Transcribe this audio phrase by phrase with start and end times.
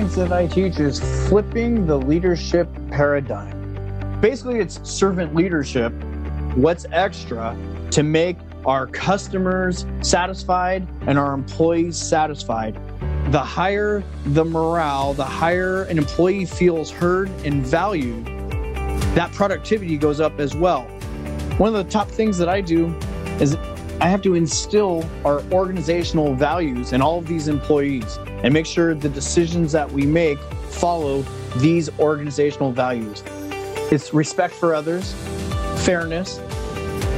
[0.00, 4.18] things that I teach is flipping the leadership paradigm.
[4.22, 5.92] Basically, it's servant leadership.
[6.54, 7.54] What's extra
[7.90, 12.80] to make our customers satisfied and our employees satisfied?
[13.30, 18.24] The higher the morale, the higher an employee feels heard and valued,
[19.14, 20.84] that productivity goes up as well.
[21.58, 22.86] One of the top things that I do
[23.38, 23.54] is
[24.00, 28.94] I have to instill our organizational values in all of these employees and make sure
[28.94, 30.38] the decisions that we make
[30.70, 31.22] follow
[31.56, 33.22] these organizational values.
[33.90, 35.12] It's respect for others,
[35.84, 36.38] fairness,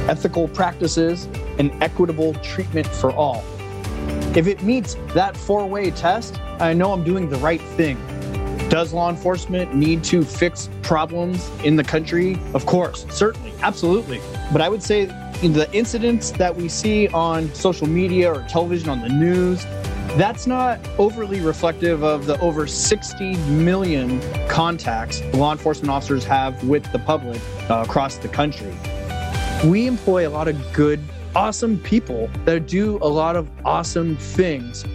[0.09, 1.25] ethical practices,
[1.59, 3.43] and equitable treatment for all.
[4.35, 7.97] If it meets that four way test, I know I'm doing the right thing.
[8.69, 12.39] Does law enforcement need to fix problems in the country?
[12.55, 14.19] Of course, certainly, absolutely.
[14.51, 19.01] But I would say the incidents that we see on social media or television on
[19.01, 19.63] the news,
[20.15, 26.89] that's not overly reflective of the over 60 million contacts law enforcement officers have with
[26.91, 28.73] the public uh, across the country.
[29.65, 30.99] We employ a lot of good,
[31.35, 34.85] awesome people that do a lot of awesome things.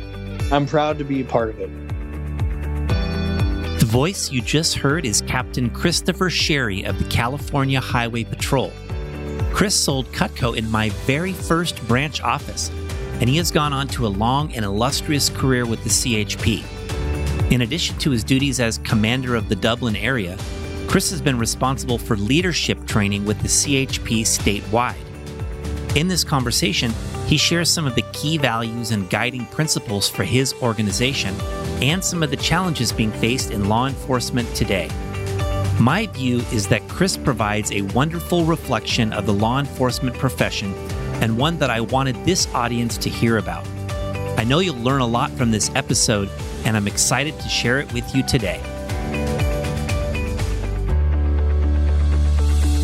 [0.52, 1.70] I'm proud to be a part of it.
[3.80, 8.72] The voice you just heard is Captain Christopher Sherry of the California Highway Patrol.
[9.52, 12.70] Chris sold Cutco in my very first branch office,
[13.20, 16.64] and he has gone on to a long and illustrious career with the CHP.
[17.52, 20.36] In addition to his duties as commander of the Dublin area,
[20.86, 24.96] Chris has been responsible for leadership training with the CHP statewide.
[25.96, 26.92] In this conversation,
[27.26, 31.34] he shares some of the key values and guiding principles for his organization
[31.82, 34.88] and some of the challenges being faced in law enforcement today.
[35.80, 40.74] My view is that Chris provides a wonderful reflection of the law enforcement profession
[41.20, 43.66] and one that I wanted this audience to hear about.
[44.38, 46.30] I know you'll learn a lot from this episode,
[46.64, 48.60] and I'm excited to share it with you today.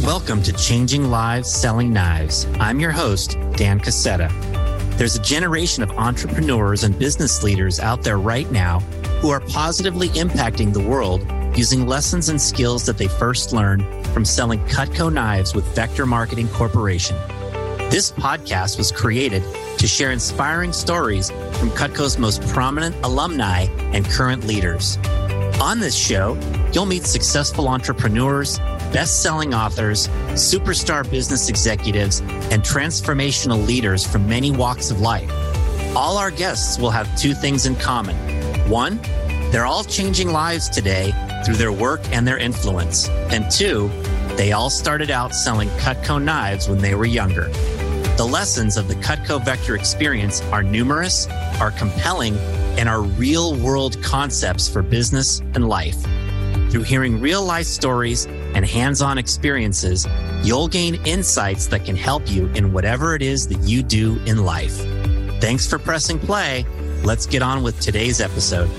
[0.04, 2.47] Welcome to Changing Lives Selling Knives.
[2.60, 4.28] I'm your host, Dan Cassetta.
[4.98, 8.80] There's a generation of entrepreneurs and business leaders out there right now
[9.20, 11.26] who are positively impacting the world
[11.56, 16.48] using lessons and skills that they first learned from selling Cutco knives with Vector Marketing
[16.48, 17.16] Corporation.
[17.94, 19.44] This podcast was created
[19.78, 24.99] to share inspiring stories from Cutco's most prominent alumni and current leaders.
[25.60, 26.37] On this show,
[26.72, 28.59] you'll meet successful entrepreneurs,
[28.93, 32.19] best selling authors, superstar business executives,
[32.50, 35.31] and transformational leaders from many walks of life.
[35.94, 38.16] All our guests will have two things in common.
[38.69, 38.99] One,
[39.53, 41.12] they're all changing lives today
[41.47, 43.09] through their work and their influence.
[43.31, 43.88] And two,
[44.34, 47.53] they all started out selling Cutco knives when they were younger.
[48.16, 51.26] The lessons of the Cutco Vector experience are numerous,
[51.58, 52.36] are compelling,
[52.78, 56.00] and are real world concepts for business and life.
[56.70, 60.06] Through hearing real life stories and hands on experiences,
[60.44, 64.44] you'll gain insights that can help you in whatever it is that you do in
[64.44, 64.76] life.
[65.41, 66.64] Thanks for pressing play.
[67.03, 68.70] Let's get on with today's episode.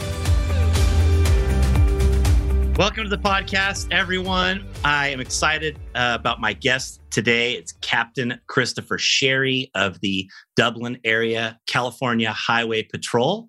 [2.77, 4.67] Welcome to the podcast, everyone.
[4.83, 7.53] I am excited uh, about my guest today.
[7.53, 13.47] It's Captain Christopher Sherry of the Dublin area California Highway Patrol.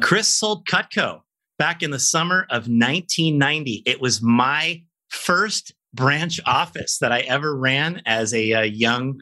[0.00, 1.22] Chris sold Cutco
[1.58, 3.82] back in the summer of 1990.
[3.84, 9.18] It was my first branch office that I ever ran as a, a young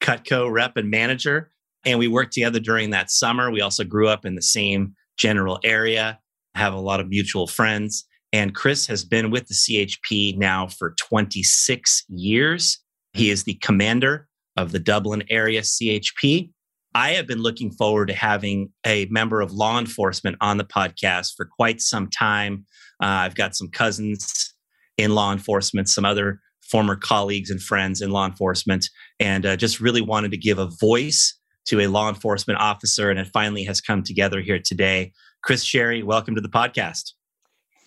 [0.00, 1.50] Cutco rep and manager.
[1.84, 3.50] And we worked together during that summer.
[3.50, 6.20] We also grew up in the same general area,
[6.54, 8.04] have a lot of mutual friends.
[8.32, 12.78] And Chris has been with the CHP now for 26 years.
[13.12, 16.50] He is the commander of the Dublin area CHP.
[16.94, 21.34] I have been looking forward to having a member of law enforcement on the podcast
[21.36, 22.66] for quite some time.
[23.02, 24.54] Uh, I've got some cousins
[24.96, 29.80] in law enforcement, some other former colleagues and friends in law enforcement, and uh, just
[29.80, 31.36] really wanted to give a voice
[31.66, 33.10] to a law enforcement officer.
[33.10, 35.12] And it finally has come together here today.
[35.42, 37.12] Chris Sherry, welcome to the podcast.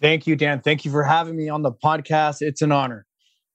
[0.01, 0.61] Thank you, Dan.
[0.61, 2.37] Thank you for having me on the podcast.
[2.41, 3.05] It's an honor.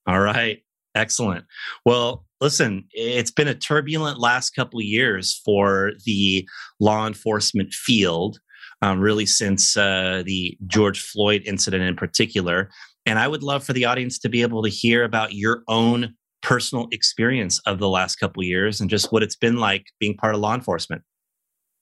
[0.06, 0.62] All right.
[0.94, 1.44] Excellent.
[1.85, 6.49] Well, listen, it's been a turbulent last couple of years for the
[6.81, 8.40] law enforcement field,
[8.82, 12.70] um, really since uh, the George Floyd incident in particular.
[13.06, 16.14] And I would love for the audience to be able to hear about your own
[16.43, 20.17] personal experience of the last couple of years and just what it's been like being
[20.17, 21.02] part of law enforcement.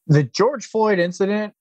[0.06, 1.52] The George Floyd incident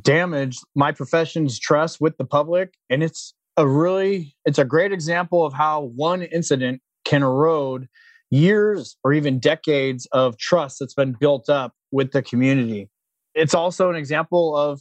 [0.00, 5.44] damaged my profession's trust with the public and it's a really it's a great example
[5.44, 7.88] of how one incident can erode
[8.30, 12.88] years or even decades of trust that's been built up with the community
[13.34, 14.80] it's also an example of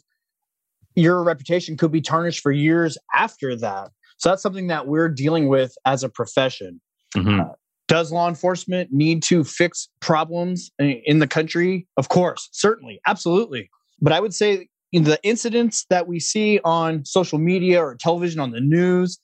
[0.95, 3.89] your reputation could be tarnished for years after that.
[4.17, 6.81] So that's something that we're dealing with as a profession.
[7.15, 7.41] Mm-hmm.
[7.41, 7.53] Uh,
[7.87, 11.87] does law enforcement need to fix problems in the country?
[11.97, 13.69] Of course, certainly, absolutely.
[13.99, 18.39] But I would say in the incidents that we see on social media or television
[18.39, 19.19] on the news,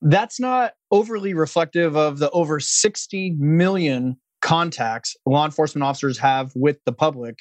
[0.00, 6.78] that's not overly reflective of the over 60 million contacts law enforcement officers have with
[6.84, 7.38] the public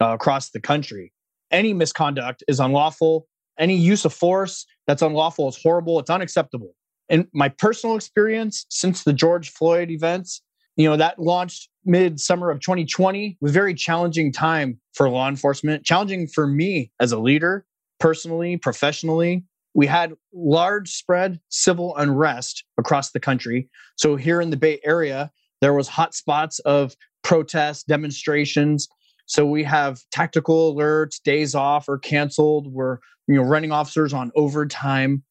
[0.00, 1.12] uh, across the country.
[1.50, 3.26] Any misconduct is unlawful.
[3.58, 5.98] Any use of force that's unlawful is horrible.
[5.98, 6.74] It's unacceptable.
[7.08, 10.42] In my personal experience since the George Floyd events,
[10.76, 15.84] you know, that launched mid summer of 2020 was very challenging time for law enforcement,
[15.84, 17.64] challenging for me as a leader,
[18.00, 19.44] personally, professionally.
[19.74, 23.68] We had large spread civil unrest across the country.
[23.96, 25.30] So here in the Bay Area,
[25.60, 28.88] there was hot spots of protests, demonstrations.
[29.26, 32.72] So we have tactical alerts, days off or canceled.
[32.72, 35.22] We're you know running officers on overtime.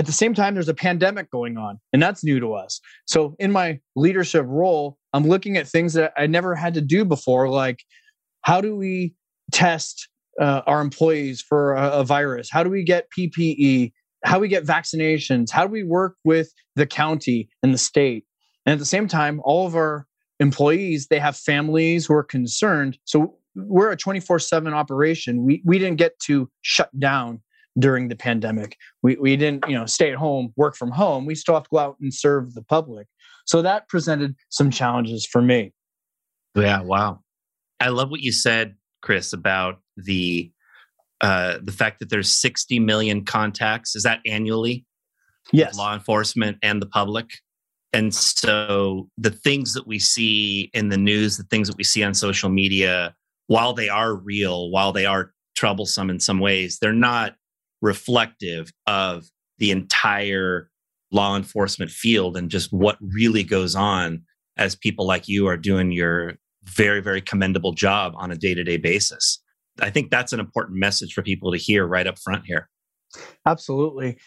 [0.00, 2.80] At the same time, there's a pandemic going on, and that's new to us.
[3.04, 7.04] So in my leadership role, I'm looking at things that I never had to do
[7.04, 7.84] before, like
[8.40, 9.14] how do we
[9.52, 10.08] test
[10.40, 12.48] uh, our employees for a, a virus?
[12.50, 13.92] How do we get PPE?
[14.24, 15.50] How do we get vaccinations?
[15.50, 18.24] How do we work with the county and the state?
[18.64, 20.06] And at the same time, all of our
[20.38, 22.96] employees, they have families who are concerned.
[23.04, 25.44] So we're a 24-7 operation.
[25.44, 27.42] We we didn't get to shut down
[27.78, 28.76] during the pandemic.
[29.02, 31.26] We we didn't, you know, stay at home, work from home.
[31.26, 33.06] We still have to go out and serve the public.
[33.46, 35.72] So that presented some challenges for me.
[36.54, 37.20] Yeah, wow.
[37.80, 40.50] I love what you said, Chris, about the
[41.20, 43.94] uh, the fact that there's 60 million contacts.
[43.94, 44.86] Is that annually?
[45.52, 45.76] Yes.
[45.76, 47.26] Law enforcement and the public.
[47.92, 52.04] And so the things that we see in the news, the things that we see
[52.04, 53.14] on social media,
[53.48, 57.34] while they are real, while they are troublesome in some ways, they're not
[57.80, 59.26] reflective of
[59.58, 60.70] the entire
[61.12, 64.22] law enforcement field and just what really goes on
[64.56, 66.34] as people like you are doing your
[66.64, 69.42] very, very commendable job on a day to day basis.
[69.80, 72.68] I think that's an important message for people to hear right up front here.
[73.46, 74.18] Absolutely.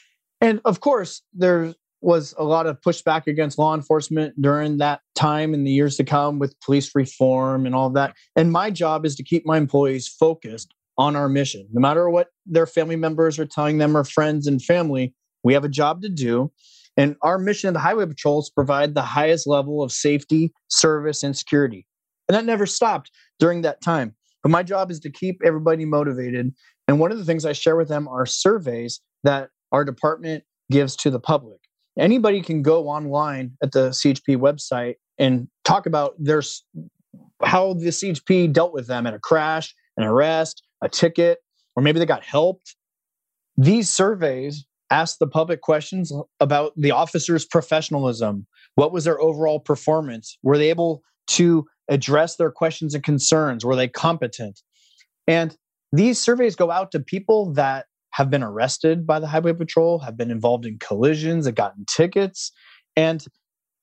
[0.42, 5.54] And of course, there was a lot of pushback against law enforcement during that time
[5.54, 8.14] in the years to come with police reform and all of that.
[8.36, 11.68] And my job is to keep my employees focused on our mission.
[11.72, 15.14] No matter what their family members are telling them or friends and family,
[15.44, 16.52] we have a job to do.
[16.96, 21.24] And our mission of the Highway Patrol is provide the highest level of safety, service,
[21.24, 21.88] and security.
[22.28, 24.16] And that never stopped during that time.
[24.44, 26.54] But my job is to keep everybody motivated.
[26.88, 30.96] And one of the things I share with them are surveys that our department gives
[30.98, 31.60] to the public
[31.98, 36.42] anybody can go online at the CHP website and talk about their
[37.44, 41.40] how the CHP dealt with them at a crash, an arrest, a ticket,
[41.76, 42.76] or maybe they got helped.
[43.58, 48.46] These surveys ask the public questions about the officer's professionalism.
[48.76, 50.38] What was their overall performance?
[50.44, 53.66] Were they able to address their questions and concerns?
[53.66, 54.62] Were they competent?
[55.28, 55.56] And
[55.92, 60.18] these surveys go out to people that have been arrested by the Highway Patrol, have
[60.18, 62.52] been involved in collisions, have gotten tickets.
[62.96, 63.26] And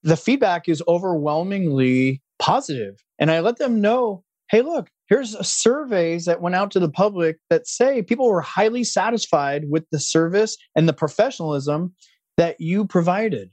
[0.02, 2.96] the feedback is overwhelmingly positive.
[3.18, 7.36] And I let them know hey, look, here's surveys that went out to the public
[7.50, 11.92] that say people were highly satisfied with the service and the professionalism
[12.36, 13.50] that you provided.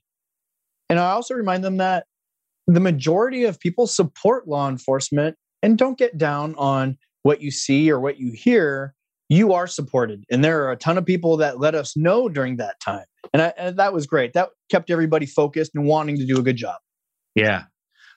[0.90, 2.06] And I also remind them that
[2.68, 7.92] the majority of people support law enforcement and don't get down on what you see
[7.92, 8.94] or what you hear
[9.30, 10.24] you are supported.
[10.32, 13.04] And there are a ton of people that let us know during that time.
[13.34, 14.34] And, I, and, that was great.
[14.34, 16.78] That kept everybody focused and wanting to do a good job.
[17.36, 17.64] Yeah.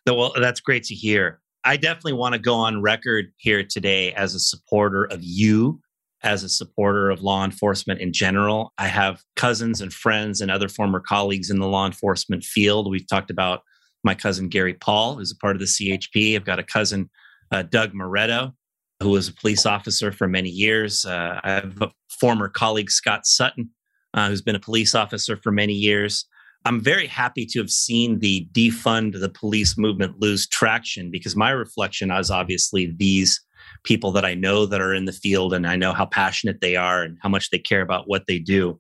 [0.07, 1.40] Well, that's great to hear.
[1.65, 5.81] I definitely want to go on record here today as a supporter of you,
[6.23, 8.73] as a supporter of law enforcement in general.
[8.79, 12.91] I have cousins and friends and other former colleagues in the law enforcement field.
[12.91, 13.63] We've talked about
[14.05, 16.35] my cousin Gary Paul, who's a part of the CHP.
[16.35, 17.11] I've got a cousin,
[17.51, 18.55] uh, Doug Moretto,
[19.03, 21.05] who was a police officer for many years.
[21.05, 23.71] Uh, I have a former colleague, Scott Sutton,
[24.15, 26.25] uh, who's been a police officer for many years.
[26.65, 31.51] I'm very happy to have seen the defund the police movement lose traction because my
[31.51, 33.41] reflection is obviously these
[33.85, 36.77] people that I know that are in the field and I know how passionate they
[36.77, 38.79] are and how much they care about what they do.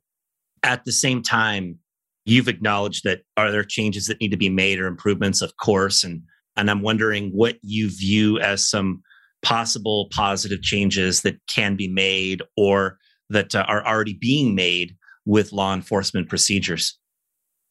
[0.63, 1.79] At the same time,
[2.27, 6.05] you've acknowledged that are there changes that need to be made or improvements, of course,
[6.05, 6.23] and
[6.57, 9.03] and I'm wondering what you view as some
[9.43, 12.99] possible positive changes that can be made or
[13.31, 16.99] that uh, are already being made with law enforcement procedures?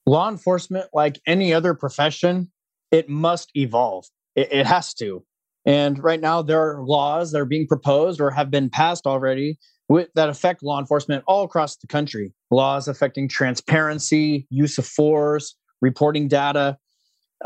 [0.06, 2.51] Law enforcement, like any other profession,
[2.91, 4.06] it must evolve.
[4.36, 5.24] It, it has to.
[5.65, 9.60] And right now, there are laws that are being proposed or have been passed already
[9.88, 12.34] with, that affect law enforcement all across the country.
[12.50, 16.77] Laws affecting transparency, use of force, reporting data.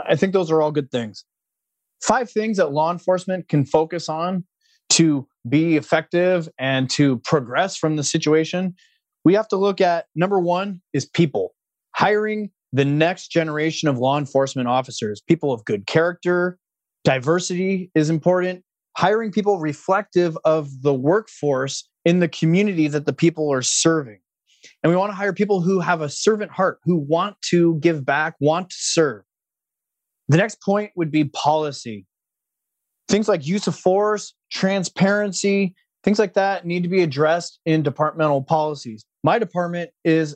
[0.07, 1.25] I think those are all good things.
[2.01, 4.45] Five things that law enforcement can focus on
[4.91, 8.75] to be effective and to progress from the situation.
[9.25, 11.55] We have to look at number one is people,
[11.95, 16.57] hiring the next generation of law enforcement officers, people of good character.
[17.03, 18.63] Diversity is important.
[18.97, 24.19] Hiring people reflective of the workforce in the community that the people are serving.
[24.81, 28.05] And we want to hire people who have a servant heart, who want to give
[28.05, 29.23] back, want to serve.
[30.29, 32.05] The next point would be policy.
[33.09, 38.41] Things like use of force, transparency, things like that need to be addressed in departmental
[38.41, 39.05] policies.
[39.23, 40.35] My department is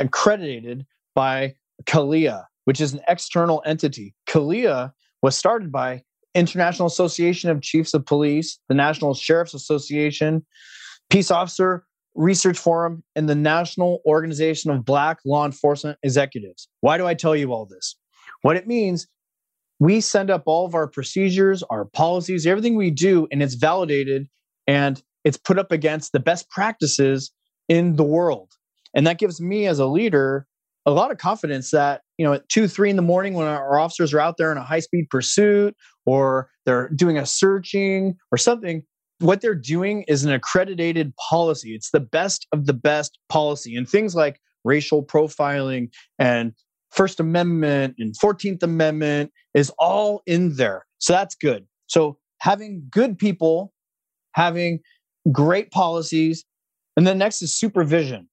[0.00, 1.54] accredited by
[1.86, 4.14] CALEA, which is an external entity.
[4.28, 6.02] CALEA was started by
[6.34, 10.44] International Association of Chiefs of Police, the National Sheriff's Association,
[11.10, 16.68] Peace Officer Research Forum, and the National Organization of Black Law Enforcement Executives.
[16.80, 17.96] Why do I tell you all this?
[18.42, 19.06] What it means,
[19.80, 24.26] we send up all of our procedures, our policies, everything we do, and it's validated
[24.66, 27.32] and it's put up against the best practices
[27.68, 28.52] in the world.
[28.94, 30.46] And that gives me as a leader
[30.86, 33.78] a lot of confidence that you know at two three in the morning when our
[33.78, 35.76] officers are out there in a high speed pursuit
[36.06, 38.82] or they're doing a searching or something
[39.20, 41.74] what they're doing is an accredited policy.
[41.74, 43.74] It's the best of the best policy.
[43.74, 46.52] And things like racial profiling and
[46.90, 50.86] first amendment and 14th amendment is all in there.
[50.98, 51.66] So that's good.
[51.86, 53.72] So having good people
[54.32, 54.78] having
[55.32, 56.44] great policies
[56.96, 58.28] and then next is supervision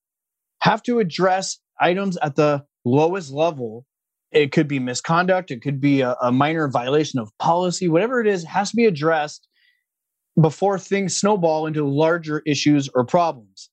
[0.65, 3.85] have to address items at the lowest level.
[4.31, 8.27] It could be misconduct it could be a, a, minor violation of policy whatever it
[8.27, 9.47] is has to be addressed
[10.41, 13.69] before things snowball into larger issues or problems.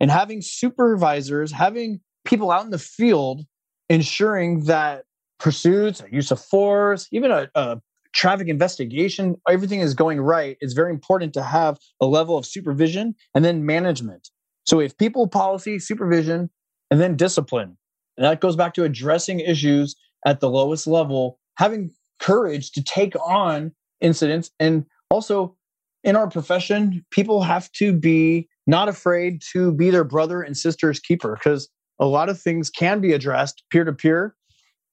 [0.00, 3.42] And having supervisors having people out in the field
[3.88, 5.04] ensuring that
[5.40, 7.80] pursuits use of force even a, a
[8.14, 13.14] traffic investigation everything is going right it's very important to have a level of supervision
[13.34, 14.30] and then management
[14.68, 16.50] so if people policy supervision
[16.90, 17.78] and then discipline.
[18.18, 19.96] And that goes back to addressing issues
[20.26, 23.72] at the lowest level, having courage to take on
[24.02, 24.50] incidents.
[24.60, 25.56] And also
[26.04, 31.00] in our profession, people have to be not afraid to be their brother and sister's
[31.00, 34.34] keeper because a lot of things can be addressed peer to peer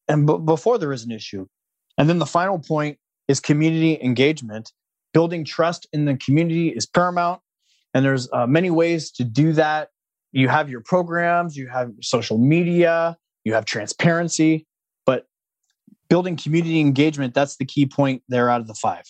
[0.08, 1.46] and b- before there is an issue.
[1.98, 4.72] And then the final point is community engagement.
[5.13, 7.41] Building trust in the community is paramount.
[7.96, 9.90] And there's uh, many ways to do that
[10.36, 14.68] you have your programs, you have social media, you have transparency,
[15.06, 15.28] but
[16.10, 19.06] building community engagement, that's the key point there out of the five.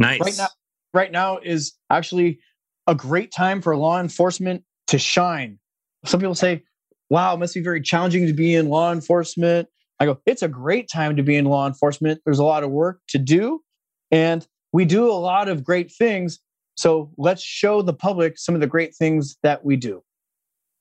[0.00, 0.20] Nice.
[0.20, 0.48] Right now,
[0.92, 2.40] right now is actually
[2.88, 5.60] a great time for law enforcement to shine.
[6.04, 6.64] Some people say,
[7.08, 9.68] wow, it must be very challenging to be in law enforcement.
[10.00, 12.20] I go, it's a great time to be in law enforcement.
[12.24, 13.60] There's a lot of work to do,
[14.10, 16.40] and we do a lot of great things.
[16.76, 20.02] So let's show the public some of the great things that we do.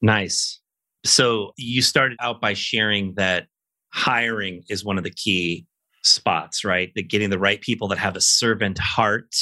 [0.01, 0.59] Nice.
[1.05, 3.47] So you started out by sharing that
[3.91, 5.65] hiring is one of the key
[6.03, 6.91] spots, right?
[6.95, 9.35] That getting the right people that have a servant heart,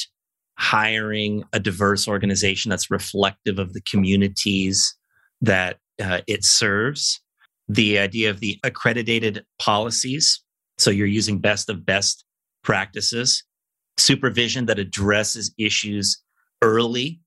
[0.58, 4.96] hiring a diverse organization that's reflective of the communities
[5.42, 7.22] that uh, it serves,
[7.68, 10.42] the idea of the accredited policies.
[10.78, 12.26] So you're using best of best
[12.64, 13.44] practices,
[13.98, 16.22] supervision that addresses issues
[16.62, 17.22] early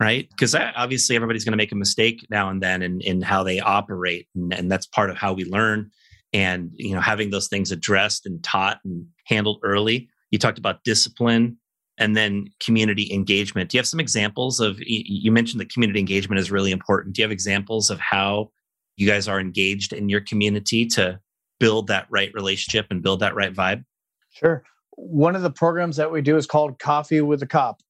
[0.00, 0.28] right?
[0.30, 3.60] Because obviously everybody's going to make a mistake now and then in, in how they
[3.60, 5.90] operate, and, and that's part of how we learn.
[6.32, 10.08] And you know, having those things addressed and taught and handled early.
[10.30, 11.56] You talked about discipline
[11.96, 13.70] and then community engagement.
[13.70, 14.76] Do you have some examples of?
[14.78, 17.14] You mentioned that community engagement is really important.
[17.14, 18.50] Do you have examples of how
[18.98, 21.18] you guys are engaged in your community to
[21.58, 23.84] build that right relationship and build that right vibe?
[24.30, 24.62] Sure.
[24.96, 27.80] One of the programs that we do is called Coffee with a Cop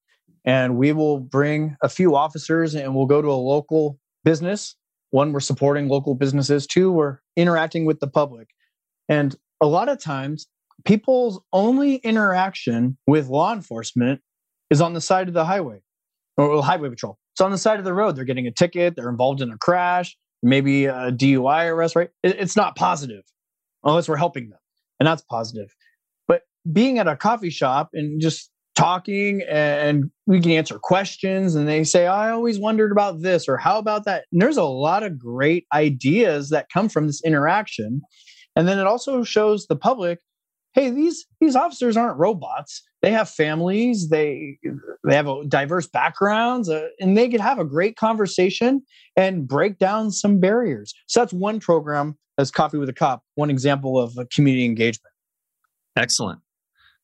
[0.49, 4.77] and we will bring a few officers and we'll go to a local business.
[5.11, 6.67] One, we're supporting local businesses.
[6.67, 8.49] Two, we're interacting with the public.
[9.11, 10.47] And a lot of times,
[10.87, 14.23] people's only interaction with law enforcement
[14.71, 15.83] is on the side of the highway
[16.39, 17.19] or highway patrol.
[17.35, 18.17] It's on the side of the road.
[18.17, 22.09] They're getting a ticket, they're involved in a crash, maybe a DUI arrest, right?
[22.23, 23.25] It's not positive
[23.85, 24.59] unless we're helping them.
[24.99, 25.75] And that's positive.
[26.27, 31.69] But being at a coffee shop and just talking and we can answer questions and
[31.69, 35.03] they say i always wondered about this or how about that and there's a lot
[35.03, 38.01] of great ideas that come from this interaction
[38.55, 40.21] and then it also shows the public
[40.79, 42.83] hey, these these officers aren't robots.
[43.03, 44.11] They have families.
[44.11, 44.59] They
[45.05, 48.83] they have a diverse backgrounds, uh, and they could have a great conversation
[49.17, 50.95] and break down some barriers.
[51.07, 55.13] So that's one program as Coffee with a Cop, one example of community engagement.
[55.97, 56.41] Excellent,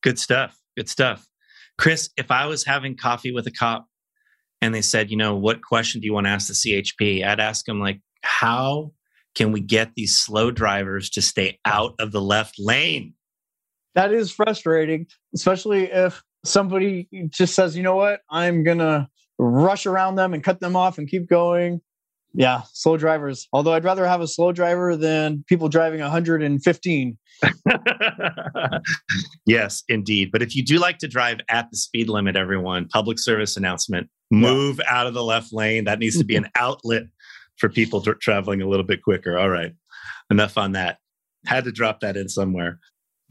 [0.01, 0.57] good stuff.
[0.77, 1.27] Good stuff.
[1.77, 3.87] Chris, if I was having coffee with a cop
[4.61, 7.25] and they said, you know, what question do you want to ask the CHP?
[7.25, 8.91] I'd ask them like, how
[9.35, 13.13] can we get these slow drivers to stay out of the left lane?
[13.95, 19.07] that is frustrating, especially if somebody just says, you know what, I'm going to
[19.39, 21.81] rush around them and cut them off and keep going.
[22.37, 23.47] Yeah, slow drivers.
[23.53, 27.17] Although I'd rather have a slow driver than people driving 115.
[29.45, 30.31] yes, indeed.
[30.31, 34.09] But if you do like to drive at the speed limit, everyone, public service announcement
[34.31, 34.93] move yeah.
[34.93, 35.85] out of the left lane.
[35.85, 37.03] That needs to be an outlet
[37.57, 39.37] for people tra- traveling a little bit quicker.
[39.37, 39.71] All right,
[40.29, 40.97] enough on that.
[41.45, 42.79] Had to drop that in somewhere.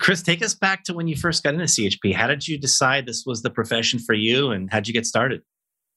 [0.01, 2.15] Chris, take us back to when you first got into CHP.
[2.15, 5.43] How did you decide this was the profession for you and how'd you get started?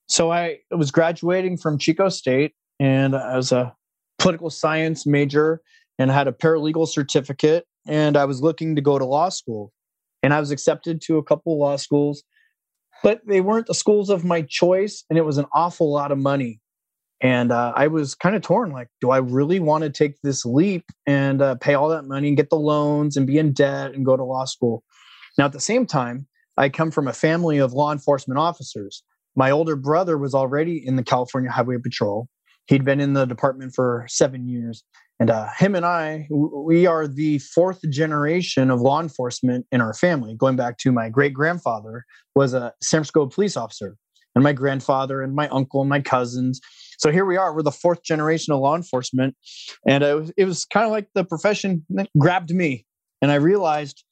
[0.08, 3.76] So I was graduating from Chico State and I was a
[4.20, 5.62] political science major
[6.00, 9.72] and had a paralegal certificate and I was looking to go to law school.
[10.24, 12.24] And I was accepted to a couple law schools,
[13.04, 16.18] but they weren't the schools of my choice and it was an awful lot of
[16.18, 16.60] money.
[17.20, 20.46] And uh, i was kind of torn like do i really want to take this
[20.46, 23.96] leap and uh, pay all that money and get the loans and be in debt
[23.96, 24.84] and go to law school?
[25.36, 29.02] Now at the same time i come from a family of law enforcement officers.
[29.36, 32.30] My older brother was already in the california highway patrol
[32.68, 34.84] he'd been in the department for seven years.
[35.20, 39.94] And uh, him and i we are the fourth generation of law enforcement in our
[39.94, 40.36] family.
[40.36, 42.06] Going back to my great grandfather
[42.36, 43.98] was a san francisco police officer.
[44.36, 46.62] And my grandfather and my uncle and my cousins.
[47.00, 47.56] So here we are.
[47.56, 49.36] We're the fourth generation of law enforcement,
[49.88, 51.84] and it was, it was kind of like the profession
[52.20, 52.86] grabbed me,
[53.20, 54.04] and I realized,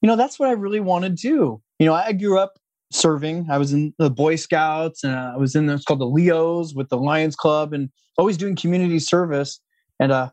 [0.00, 1.60] you know, that's what I really want to do.
[1.80, 2.52] You know, I grew up
[2.90, 3.46] serving.
[3.50, 6.88] I was in the Boy Scouts, and I was in this called the Leos with
[6.88, 9.60] the Lions Club, and always doing community service.
[10.00, 10.30] And uh,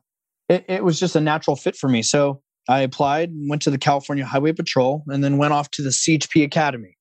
[0.49, 2.01] it, it was just a natural fit for me.
[2.01, 5.89] So I applied, went to the California Highway Patrol, and then went off to the
[5.89, 6.97] CHP Academy.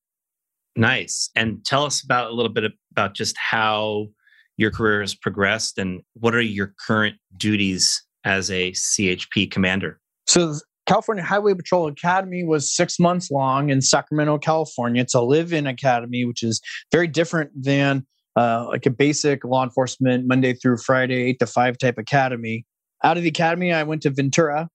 [0.77, 1.31] Nice.
[1.37, 4.09] And tell us about a little bit about just how
[4.57, 10.01] your career has progressed and what are your current duties as a CHP commander?
[10.27, 10.55] So,
[10.87, 15.03] California Highway Patrol Academy was six months long in Sacramento, California.
[15.03, 16.61] It's a live in academy, which is
[16.93, 21.79] very different than uh, like a basic law enforcement Monday through Friday, eight to five
[21.79, 22.67] type academy.
[23.03, 24.69] Out of the academy, I went to Ventura.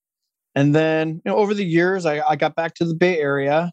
[0.56, 3.72] And then you know, over the years, I, I got back to the Bay Area.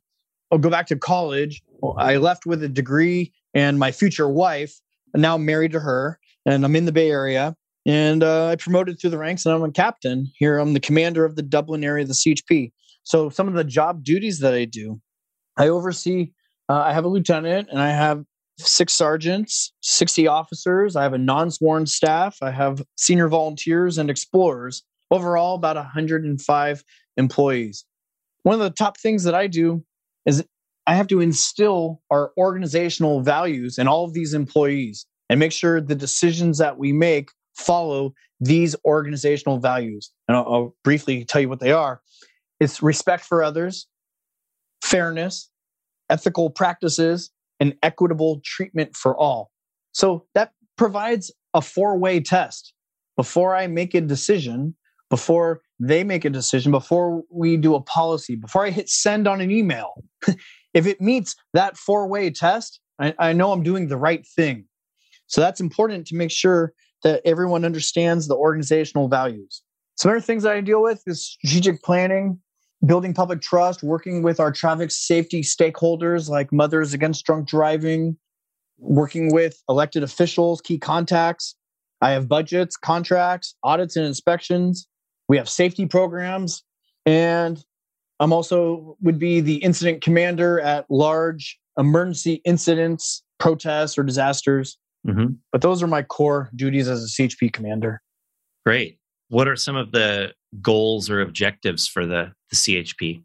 [0.51, 1.62] I'll go back to college.
[1.99, 4.79] I left with a degree and my future wife
[5.14, 7.57] now married to her, and I'm in the Bay Area.
[7.87, 10.59] And uh, I promoted through the ranks, and I'm a captain here.
[10.59, 12.72] I'm the commander of the Dublin area of the CHP.
[13.05, 15.01] So some of the job duties that I do,
[15.57, 16.33] I oversee.
[16.68, 18.25] Uh, I have a lieutenant, and I have
[18.59, 20.96] six sergeants, 60 officers.
[20.96, 22.38] I have a non-sworn staff.
[22.42, 24.83] I have senior volunteers and explorers.
[25.12, 26.85] Overall, about 105
[27.16, 27.85] employees.
[28.42, 29.85] One of the top things that I do
[30.25, 30.44] is
[30.88, 35.81] I have to instill our organizational values in all of these employees and make sure
[35.81, 40.12] the decisions that we make follow these organizational values.
[40.28, 42.00] And I'll, I'll briefly tell you what they are
[42.58, 43.86] it's respect for others,
[44.82, 45.50] fairness,
[46.08, 49.50] ethical practices, and equitable treatment for all.
[49.92, 52.72] So that provides a four way test.
[53.16, 54.74] Before I make a decision,
[55.08, 59.40] before they make a decision, before we do a policy, before I hit send on
[59.40, 60.02] an email,
[60.74, 64.66] if it meets that four way test, I, I know I'm doing the right thing.
[65.28, 66.72] So that's important to make sure
[67.06, 69.62] that everyone understands the organizational values.
[69.94, 72.40] Some other things that I deal with is strategic planning,
[72.84, 78.16] building public trust, working with our traffic safety stakeholders like Mothers Against Drunk Driving,
[78.78, 81.54] working with elected officials, key contacts.
[82.00, 84.88] I have budgets, contracts, audits, and inspections.
[85.28, 86.64] We have safety programs,
[87.06, 87.64] and
[88.18, 94.76] I'm also would be the incident commander at large emergency incidents, protests, or disasters.
[95.06, 95.34] Mm-hmm.
[95.52, 98.02] But those are my core duties as a CHP commander.
[98.64, 98.98] Great.
[99.28, 103.22] What are some of the goals or objectives for the, the CHP?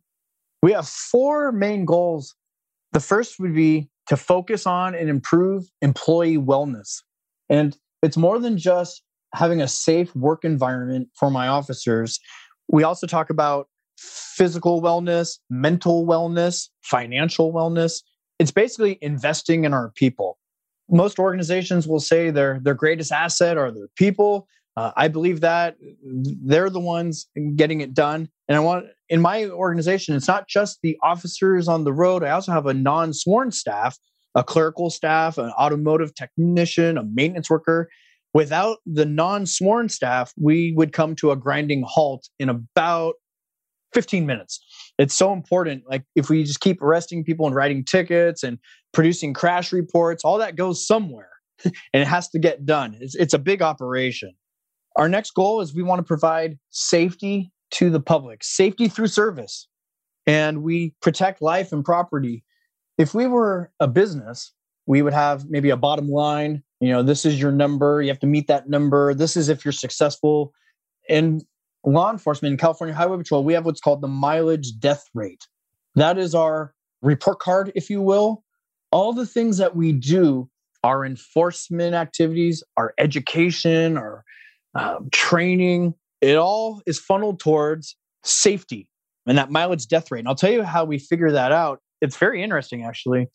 [0.61, 2.35] We have four main goals.
[2.91, 7.01] The first would be to focus on and improve employee wellness.
[7.49, 9.01] And it's more than just
[9.33, 12.19] having a safe work environment for my officers.
[12.67, 13.67] We also talk about
[13.97, 18.01] physical wellness, mental wellness, financial wellness.
[18.39, 20.37] It's basically investing in our people.
[20.91, 25.75] Most organizations will say their, their greatest asset are their people, Uh, I believe that
[26.04, 28.30] they're the ones getting it done.
[28.47, 32.23] And I want in my organization, it's not just the officers on the road.
[32.23, 33.97] I also have a non sworn staff,
[34.36, 37.89] a clerical staff, an automotive technician, a maintenance worker.
[38.34, 43.15] Without the non sworn staff, we would come to a grinding halt in about
[43.93, 44.63] 15 minutes.
[44.97, 45.84] It's so important.
[45.89, 48.58] Like if we just keep arresting people and writing tickets and
[48.93, 51.30] producing crash reports, all that goes somewhere
[51.65, 52.97] and it has to get done.
[52.99, 54.34] It's, it's a big operation.
[54.97, 59.67] Our next goal is we want to provide safety to the public, safety through service,
[60.27, 62.43] and we protect life and property.
[62.97, 64.51] If we were a business,
[64.86, 66.63] we would have maybe a bottom line.
[66.82, 68.01] You know, this is your number.
[68.01, 69.13] You have to meet that number.
[69.13, 70.54] This is if you're successful.
[71.08, 71.41] In
[71.86, 75.47] law enforcement in California Highway Patrol, we have what's called the mileage death rate.
[75.95, 78.43] That is our report card, if you will.
[78.91, 80.49] All the things that we do,
[80.84, 84.23] our enforcement activities, our education, our
[84.75, 88.88] um, training, it all is funneled towards safety
[89.25, 90.19] and that mileage death rate.
[90.19, 91.80] And I'll tell you how we figure that out.
[92.01, 93.27] It's very interesting, actually.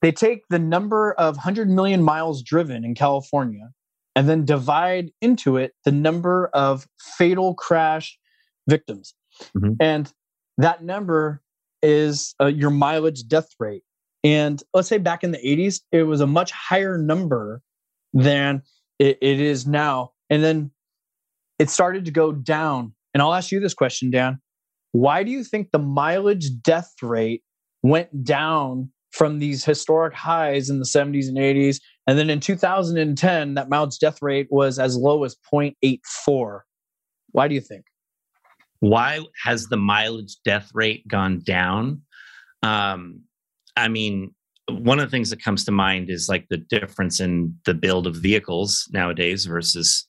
[0.00, 3.70] They take the number of 100 million miles driven in California
[4.14, 8.18] and then divide into it the number of fatal crash
[8.68, 9.14] victims.
[9.56, 9.74] Mm-hmm.
[9.80, 10.12] And
[10.58, 11.40] that number
[11.82, 13.82] is uh, your mileage death rate.
[14.24, 17.60] And let's say back in the 80s, it was a much higher number
[18.12, 18.62] than
[18.98, 20.12] it, it is now.
[20.30, 20.70] And then
[21.58, 22.94] it started to go down.
[23.14, 24.40] And I'll ask you this question, Dan.
[24.92, 27.42] Why do you think the mileage death rate
[27.82, 33.54] went down from these historic highs in the 70s and 80s and then in 2010,
[33.54, 36.60] that mileage death rate was as low as 0.84.
[37.30, 37.84] Why do you think?
[38.80, 42.02] Why has the mileage death rate gone down?
[42.62, 43.22] Um,
[43.76, 44.34] I mean,
[44.70, 48.06] one of the things that comes to mind is like the difference in the build
[48.06, 50.06] of vehicles nowadays versus,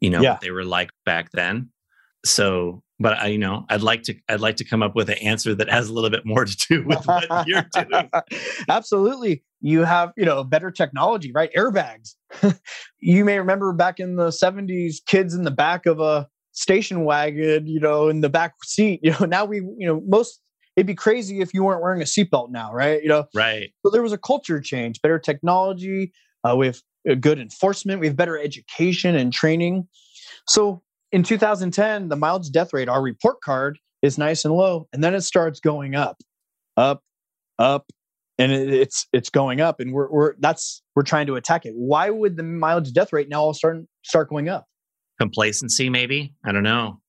[0.00, 0.32] you know, yeah.
[0.32, 1.70] what they were like back then.
[2.24, 5.18] So but I, you know, I'd like to, I'd like to come up with an
[5.18, 8.10] answer that has a little bit more to do with what you're doing.
[8.68, 11.50] Absolutely, you have, you know, better technology, right?
[11.56, 12.14] Airbags.
[13.00, 17.66] you may remember back in the '70s, kids in the back of a station wagon,
[17.66, 19.00] you know, in the back seat.
[19.02, 20.40] You know, now we, you know, most
[20.78, 23.02] it'd be crazy if you weren't wearing a seatbelt now, right?
[23.02, 23.72] You know, right.
[23.84, 26.12] So there was a culture change, better technology.
[26.44, 27.98] Uh, we have good enforcement.
[27.98, 29.88] We have better education and training.
[30.46, 35.02] So in 2010, the mileage death rate, our report card is nice and low, and
[35.02, 36.18] then it starts going up,
[36.76, 37.02] up,
[37.58, 37.90] up,
[38.38, 41.72] and it's it's going up, and we're we're that's we're trying to attack it.
[41.74, 44.66] Why would the mileage death rate now all start start going up?
[45.18, 46.34] Complacency, maybe.
[46.44, 47.00] I don't know.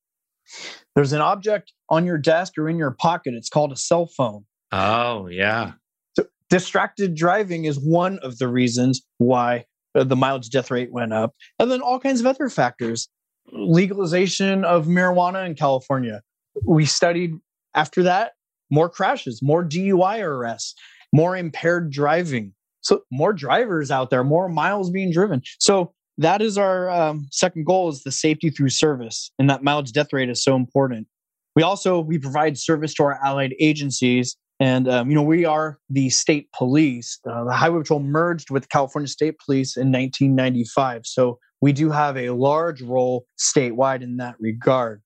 [0.95, 3.33] There's an object on your desk or in your pocket.
[3.33, 4.45] It's called a cell phone.
[4.71, 5.73] Oh yeah.
[6.13, 11.13] So distracted driving is one of the reasons why uh, the mileage death rate went
[11.13, 13.07] up, and then all kinds of other factors
[13.51, 16.21] legalization of marijuana in California.
[16.65, 17.33] We studied
[17.73, 18.33] after that
[18.69, 20.75] more crashes, more DUI arrests,
[21.13, 22.53] more impaired driving.
[22.81, 25.41] So more drivers out there, more miles being driven.
[25.59, 29.93] So that is our um, second goal is the safety through service, and that mileage
[29.93, 31.07] death rate is so important.
[31.55, 35.79] We also we provide service to our allied agencies, and um, you know we are
[35.89, 37.19] the state police.
[37.25, 42.17] Uh, the Highway Patrol merged with California State Police in 1995, so we do have
[42.17, 45.01] a large role statewide in that regard.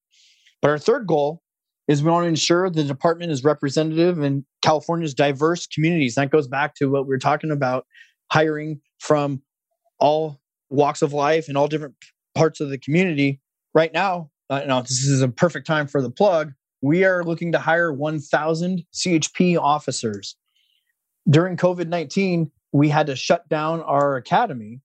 [0.64, 1.44] But our third goal
[1.88, 6.16] is we want to ensure the department is representative in California's diverse communities.
[6.16, 7.86] That goes back to what we were talking about
[8.32, 9.44] hiring from
[10.00, 10.40] all
[10.74, 11.96] walks of life and all different
[12.36, 13.40] parts of the community.
[13.74, 16.54] Right now, uh, now this is a perfect time for the plug.
[16.82, 20.36] We are looking to hire 1,000 CHP officers.
[21.30, 24.82] During COVID 19, we had to shut down our academy.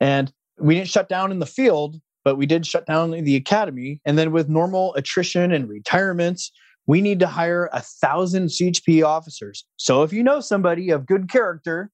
[0.00, 4.00] And we didn't shut down in the field, but we did shut down the academy.
[4.04, 6.50] And then with normal attrition and retirements,
[6.86, 9.64] we need to hire a thousand CHP officers.
[9.76, 11.90] So if you know somebody of good character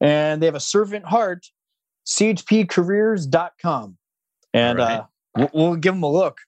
[0.00, 1.46] and they have a servant heart,
[2.06, 3.96] chpcareers.com.
[4.54, 5.04] And right.
[5.36, 6.38] uh, we'll, give them a look.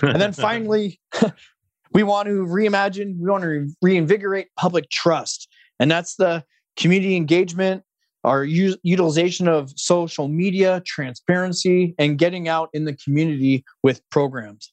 [0.00, 1.00] and then finally,
[1.92, 5.48] we want to reimagine, we want to reinvigorate public trust.
[5.78, 6.44] And that's the
[6.76, 7.82] community engagement
[8.24, 14.72] our u- utilization of social media, transparency, and getting out in the community with programs.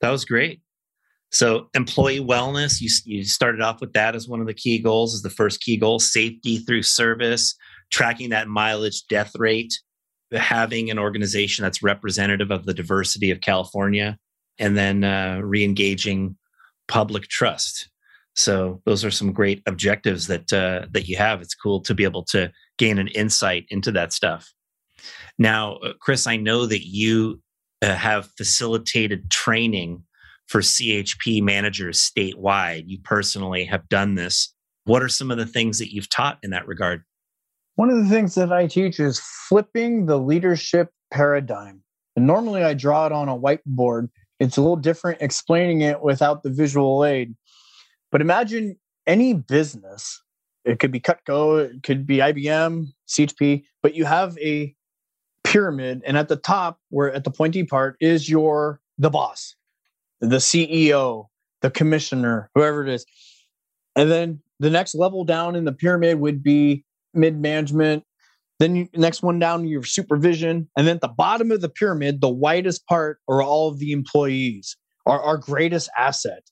[0.00, 0.60] That was great.
[1.32, 5.14] So, employee wellness, you, you started off with that as one of the key goals,
[5.14, 7.56] is the first key goal safety through service,
[7.94, 9.72] tracking that mileage death rate,
[10.32, 14.18] having an organization that's representative of the diversity of California,
[14.58, 16.36] and then uh, re engaging
[16.88, 17.88] public trust.
[18.34, 21.40] So those are some great objectives that uh, that you have.
[21.40, 24.52] It's cool to be able to gain an insight into that stuff.
[25.38, 27.40] Now, uh, Chris, I know that you
[27.80, 30.02] uh, have facilitated training
[30.48, 32.84] for CHP managers statewide.
[32.88, 34.52] You personally have done this.
[34.82, 37.04] What are some of the things that you've taught in that regard?
[37.76, 41.82] One of the things that I teach is flipping the leadership paradigm.
[42.16, 44.08] And normally I draw it on a whiteboard.
[44.38, 47.34] It's a little different explaining it without the visual aid.
[48.12, 50.22] But imagine any business,
[50.64, 54.74] it could be Cutco, it could be IBM, CHP, but you have a
[55.44, 59.54] pyramid and at the top where at the pointy part is your the boss
[60.20, 61.26] the ceo
[61.60, 63.04] the commissioner whoever it is
[63.94, 66.82] and then the next level down in the pyramid would be
[67.14, 68.04] mid management
[68.60, 72.20] then you, next one down your supervision and then at the bottom of the pyramid
[72.20, 76.42] the widest part are all of the employees are our greatest asset.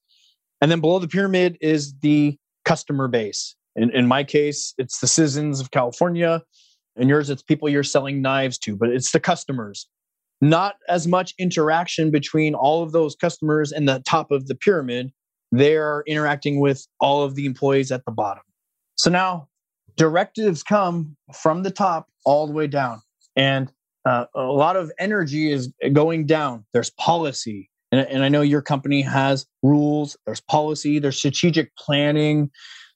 [0.60, 3.56] And then below the pyramid is the customer base.
[3.76, 6.42] In, in my case it's the citizens of california
[6.96, 9.88] and yours it's people you're selling knives to but it's the customers.
[10.40, 15.12] Not as much interaction between all of those customers and the top of the pyramid.
[15.52, 18.42] They're interacting with all of the employees at the bottom.
[18.96, 19.48] So now
[19.96, 23.00] directives come from the top all the way down.
[23.36, 23.70] And
[24.04, 26.64] uh, a lot of energy is going down.
[26.72, 27.70] There's policy.
[27.90, 30.16] And, and i know your company has rules.
[30.26, 30.98] There's policy.
[30.98, 32.50] There's strategic planning.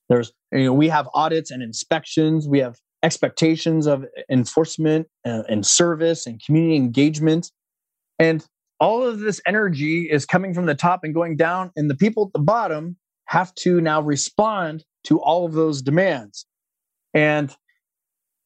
[0.09, 2.49] There's you know we have audits and inspections.
[2.49, 7.51] We have expectations of enforcement and, and service and community engagement.
[8.19, 8.45] And
[8.81, 12.27] all of this energy is coming from the top and going down, and the people
[12.27, 16.47] at the bottom have to now respond to all of those demands.
[17.17, 17.51] And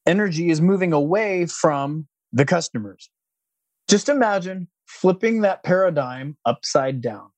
[0.07, 3.09] energy is moving away from the customers.
[3.89, 7.31] Just imagine flipping that paradigm upside down.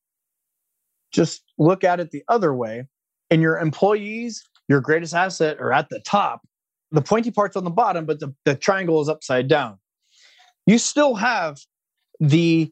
[1.12, 2.86] Just look at it the other way,
[3.32, 6.42] and your employees, your greatest asset, are at the top,
[6.92, 9.80] the pointy part's on the bottom, but the, the triangle is upside down.
[10.68, 11.58] You still have
[12.20, 12.72] the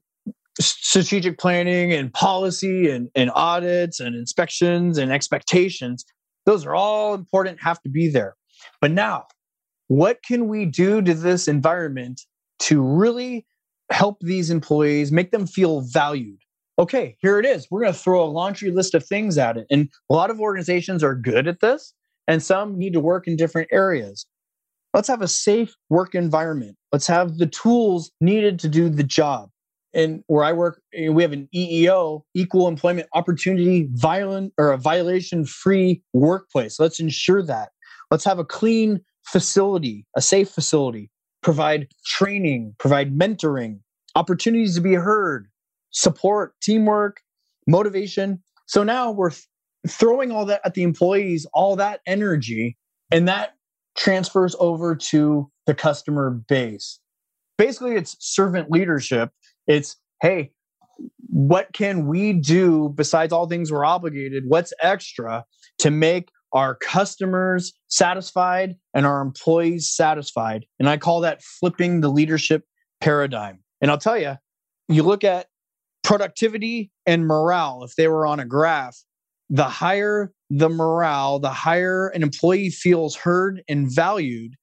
[0.59, 6.05] strategic planning and policy and, and audits and inspections and expectations.
[6.45, 8.35] Those are all important, have to be there.
[8.79, 9.25] But now,
[9.87, 12.21] what can we do to this environment
[12.59, 13.45] to really
[13.91, 16.39] help these employees, make them feel valued?
[16.79, 17.67] Okay, here it is.
[17.69, 19.67] We're going to throw a laundry list of things at it.
[19.69, 21.93] And a lot of organizations are good at this
[22.27, 24.25] and some need to work in different areas.
[24.93, 26.77] Let's have a safe work environment.
[26.91, 29.49] Let's have the tools needed to do the job.
[29.93, 34.77] And where I work, eh, we have an EEO, equal employment opportunity violent or a
[34.77, 36.79] violation free workplace.
[36.79, 37.69] Let's ensure that.
[38.11, 41.09] Let's have a clean facility, a safe facility,
[41.41, 43.79] provide training, provide mentoring,
[44.15, 45.47] opportunities to be heard,
[45.91, 47.21] support, teamwork,
[47.67, 48.43] motivation.
[48.67, 49.31] So now we're
[49.87, 52.77] throwing all that at the employees, all that energy,
[53.11, 53.55] and that
[53.97, 56.99] transfers over to the customer base.
[57.57, 59.31] Basically, it's servant leadership.
[59.67, 60.51] It's, hey,
[61.27, 64.43] what can we do besides all things we're obligated?
[64.47, 65.45] What's extra
[65.79, 70.65] to make our customers satisfied and our employees satisfied?
[70.79, 72.63] And I call that flipping the leadership
[72.99, 73.59] paradigm.
[73.81, 74.37] And I'll tell you,
[74.87, 75.47] you look at
[76.03, 78.97] productivity and morale, if they were on a graph,
[79.49, 84.55] the higher the morale, the higher an employee feels heard and valued,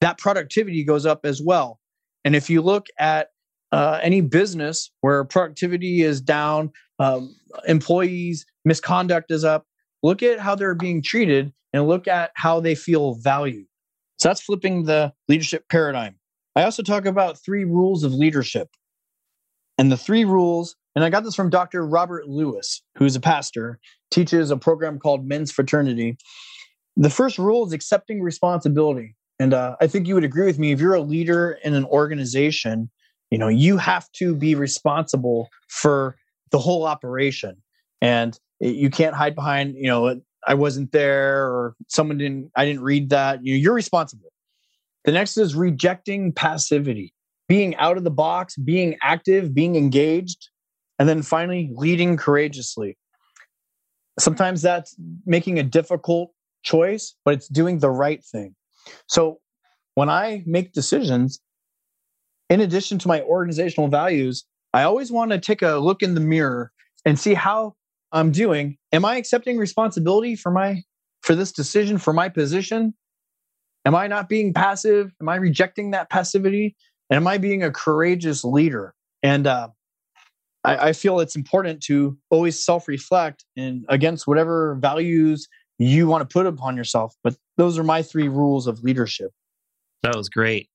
[0.00, 1.78] that productivity goes up as well.
[2.24, 3.28] And if you look at
[3.72, 7.34] uh, any business where productivity is down, um,
[7.66, 9.66] employees' misconduct is up,
[10.02, 13.66] look at how they're being treated and look at how they feel valued.
[14.18, 16.16] So that's flipping the leadership paradigm.
[16.54, 18.68] I also talk about three rules of leadership.
[19.78, 21.86] And the three rules and I got this from Dr.
[21.86, 23.78] Robert Lewis, who's a pastor,
[24.10, 26.16] teaches a program called Men's Fraternity.
[26.96, 29.16] The first rule is accepting responsibility.
[29.38, 31.86] And uh, I think you would agree with me if you're a leader in an
[31.86, 32.90] organization,
[33.30, 36.16] you know, you have to be responsible for
[36.50, 37.56] the whole operation.
[38.02, 42.82] And you can't hide behind, you know, I wasn't there or someone didn't, I didn't
[42.82, 43.44] read that.
[43.44, 44.32] You know, you're responsible.
[45.04, 47.12] The next is rejecting passivity,
[47.48, 50.48] being out of the box, being active, being engaged.
[50.98, 52.96] And then finally, leading courageously.
[54.20, 54.94] Sometimes that's
[55.26, 56.30] making a difficult
[56.62, 58.54] choice, but it's doing the right thing.
[59.08, 59.40] So
[59.94, 61.40] when I make decisions,
[62.48, 66.20] in addition to my organizational values, I always want to take a look in the
[66.20, 66.70] mirror
[67.04, 67.74] and see how
[68.12, 68.76] I'm doing.
[68.92, 70.82] Am I accepting responsibility for my
[71.22, 72.94] for this decision for my position?
[73.84, 75.12] Am I not being passive?
[75.20, 76.76] Am I rejecting that passivity?
[77.10, 78.94] And am I being a courageous leader?
[79.22, 79.68] And uh,
[80.64, 85.48] I, I feel it's important to always self reflect and against whatever values
[85.78, 87.14] you want to put upon yourself.
[87.24, 89.32] But those are my three rules of leadership.
[90.02, 90.68] That was great.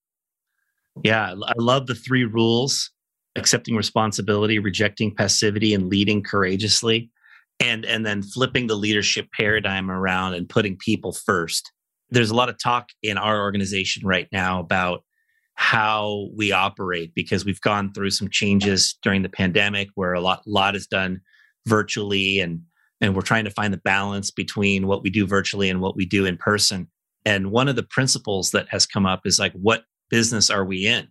[1.04, 2.90] Yeah, I love the three rules
[3.36, 7.10] accepting responsibility, rejecting passivity, and leading courageously.
[7.60, 11.72] And, and then flipping the leadership paradigm around and putting people first.
[12.08, 15.02] There's a lot of talk in our organization right now about
[15.54, 20.42] how we operate because we've gone through some changes during the pandemic where a lot,
[20.46, 21.20] lot is done
[21.66, 22.60] virtually and
[23.00, 26.04] and we're trying to find the balance between what we do virtually and what we
[26.04, 26.88] do in person.
[27.24, 30.86] And one of the principles that has come up is like, what business are we
[30.86, 31.08] in?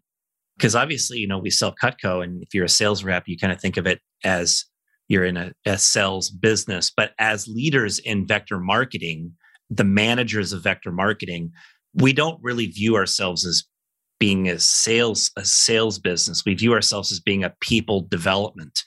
[0.57, 3.53] Because obviously, you know, we sell Cutco, and if you're a sales rep, you kind
[3.53, 4.65] of think of it as
[5.07, 6.91] you're in a, a sales business.
[6.95, 9.33] But as leaders in vector marketing,
[9.69, 11.51] the managers of vector marketing,
[11.93, 13.63] we don't really view ourselves as
[14.19, 16.43] being a sales a sales business.
[16.45, 18.83] We view ourselves as being a people development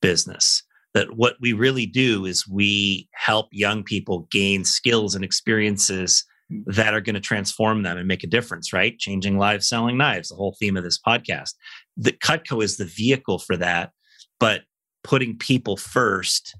[0.00, 0.62] business
[0.94, 6.24] that what we really do is we help young people gain skills and experiences
[6.66, 8.96] that are going to transform them and make a difference, right?
[8.98, 11.50] Changing lives, selling knives, the whole theme of this podcast.
[11.96, 13.90] The Cutco is the vehicle for that,
[14.38, 14.62] but
[15.04, 16.56] putting people first,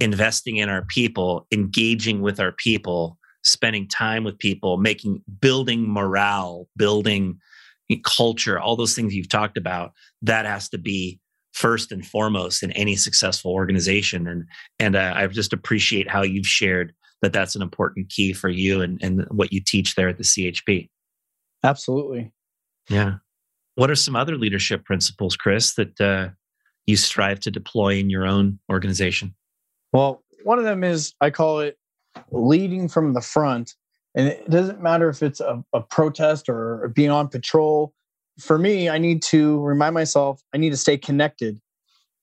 [0.00, 6.66] investing in our people, engaging with our people, spending time with people, making building morale,
[6.76, 7.38] building
[8.04, 11.20] culture, all those things you've talked about, that has to be
[11.52, 14.26] first and foremost in any successful organization.
[14.26, 14.44] And
[14.78, 18.80] and uh, I just appreciate how you've shared that that's an important key for you
[18.80, 20.88] and, and what you teach there at the CHP.
[21.62, 22.32] Absolutely.
[22.88, 23.16] Yeah.
[23.76, 26.30] What are some other leadership principles, Chris, that uh,
[26.86, 29.34] you strive to deploy in your own organization?
[29.92, 31.78] Well, one of them is I call it
[32.30, 33.74] leading from the front.
[34.14, 37.94] And it doesn't matter if it's a, a protest or being on patrol
[38.40, 41.60] for me, I need to remind myself I need to stay connected.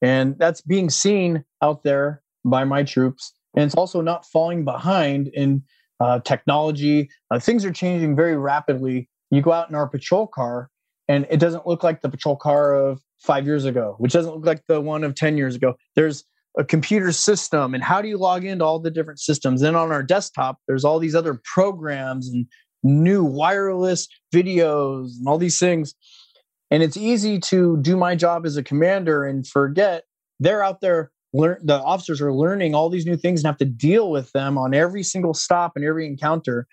[0.02, 3.34] And that's being seen out there by my troops.
[3.56, 5.64] And it's also not falling behind in
[6.00, 7.10] uh, technology.
[7.30, 9.10] Uh, things are changing very rapidly.
[9.32, 10.70] You go out in our patrol car,
[11.10, 14.46] and it doesn't look like the patrol car of five years ago, which doesn't look
[14.46, 15.74] like the one of 10 years ago.
[15.96, 16.24] There's
[16.58, 19.62] a computer system, and how do you log into all the different systems?
[19.62, 22.46] Then on our desktop, there's all these other programs and
[22.84, 25.96] new wireless videos and all these things.
[26.72, 30.04] And it's easy to do my job as a commander and forget
[30.40, 31.12] they're out there.
[31.34, 34.58] Learn, the officers are learning all these new things and have to deal with them
[34.58, 36.68] on every single stop and every encounter.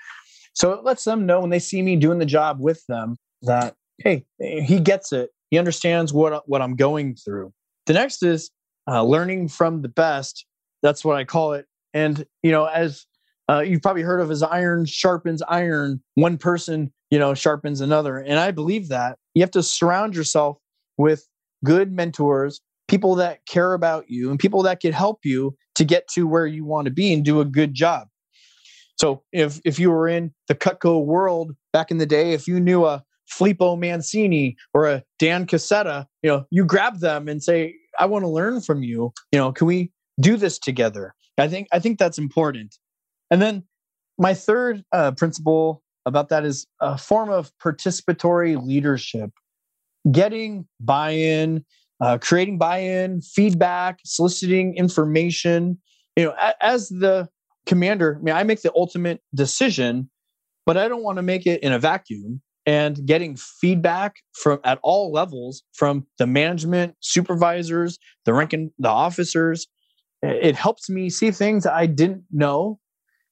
[0.54, 3.74] So it lets them know when they see me doing the job with them that
[3.98, 5.30] hey, he gets it.
[5.50, 7.52] He understands what what I'm going through.
[7.86, 8.50] The next is
[8.88, 10.44] uh, learning from the best.
[10.82, 11.66] That's what I call it.
[11.94, 13.06] And you know, as
[13.48, 16.02] uh, you've probably heard of as iron sharpens iron.
[16.14, 18.18] One person, you know, sharpens another.
[18.18, 20.58] And I believe that you have to surround yourself
[20.98, 21.26] with
[21.64, 26.08] good mentors, people that care about you, and people that can help you to get
[26.14, 28.08] to where you want to be and do a good job.
[28.98, 32.58] So if if you were in the Cutco world back in the day, if you
[32.58, 37.74] knew a Filippo Mancini or a Dan Casetta, you know, you grab them and say,
[37.98, 39.12] "I want to learn from you.
[39.32, 42.76] You know, can we do this together?" I think I think that's important.
[43.30, 43.64] And then
[44.18, 49.30] my third uh, principle about that is a form of participatory leadership,
[50.10, 51.64] getting buy in,
[52.00, 55.78] uh, creating buy in, feedback, soliciting information.
[56.16, 57.28] You know, a- as the
[57.66, 60.08] commander, I mean, I make the ultimate decision,
[60.64, 62.40] but I don't want to make it in a vacuum.
[62.66, 69.68] And getting feedback from at all levels from the management, supervisors, the ranking, the officers,
[70.20, 72.80] it helps me see things I didn't know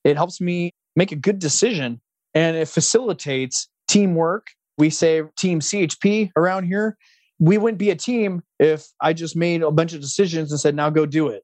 [0.05, 2.01] it helps me make a good decision
[2.35, 4.49] and it facilitates teamwork.
[4.79, 6.97] We say team CHP around here.
[7.41, 10.75] We wouldn't be a team if I just made a bunch of decisions and said,
[10.75, 11.43] now go do it.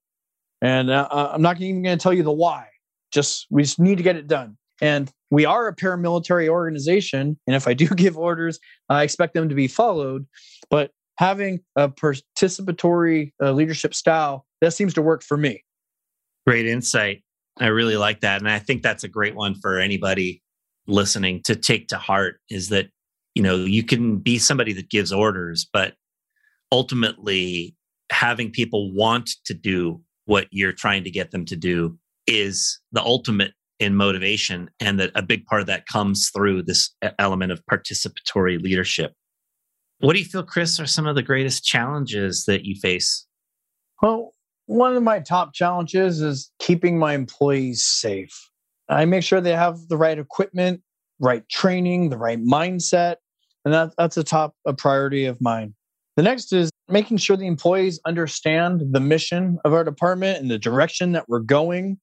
[0.63, 2.69] And uh, uh I'm not even going to tell you the why.
[3.13, 4.57] Just we just need to get it done.
[4.81, 7.39] And we are a paramilitary organization.
[7.47, 10.27] And if I do give orders, I expect them to be followed.
[10.71, 15.65] But having a participatory uh, leadership style, that seems to work for me.
[16.47, 17.23] Great insight.
[17.59, 18.41] I really like that.
[18.41, 20.43] And I think that's a great one for anybody
[20.87, 22.89] listening to take to heart is that,
[23.35, 25.95] you know, you can be somebody that gives orders, but
[26.73, 27.77] ultimately
[28.11, 33.03] having people want to do what you're trying to get them to do is the
[33.03, 34.71] ultimate in motivation.
[34.79, 39.15] And that a big part of that comes through this element of participatory leadership.
[39.99, 43.27] What do you feel, Chris, are some of the greatest challenges that you face?
[44.01, 44.33] Well,
[44.67, 48.49] one of my top challenges is keeping my employees safe.
[48.89, 50.81] I make sure they have the right equipment,
[51.19, 53.17] right training, the right mindset,
[53.65, 55.75] and that, that's a top a priority of mine.
[56.17, 60.59] The next is making sure the employees understand the mission of our department and the
[60.59, 61.99] direction that we're going.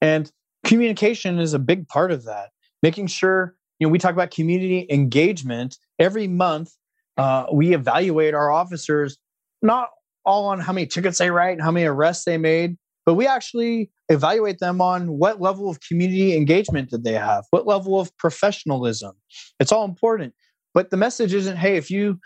[0.00, 0.30] And
[0.64, 2.50] communication is a big part of that.
[2.82, 6.72] Making sure, you know, we talk about community engagement every month.
[7.18, 9.18] uh, we evaluate our officers
[9.60, 9.90] not
[10.24, 13.26] all on how many tickets they write and how many arrests they made, but we
[13.26, 18.16] actually evaluate them on what level of community engagement did they have, what level of
[18.18, 19.12] professionalism.
[19.58, 20.34] It's all important.
[20.74, 22.20] But the message isn't, hey, if you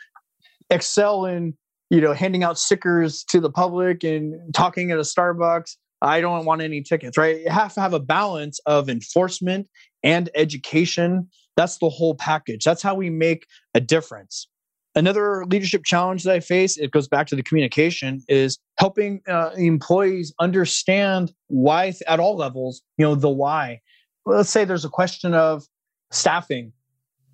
[0.69, 1.55] excel in
[1.91, 6.45] you know handing out stickers to the public and talking at a Starbucks, I don't
[6.45, 7.41] want any tickets, right?
[7.41, 9.69] You have to have a balance of enforcement
[10.03, 11.29] and education.
[11.57, 12.65] That's the whole package.
[12.65, 14.49] That's how we make a difference.
[14.95, 19.51] Another leadership challenge that I face, it goes back to the communication, is helping uh,
[19.57, 23.81] employees understand why at all levels, you know, the why.
[24.27, 25.65] Let's say there's a question of
[26.11, 26.73] staffing.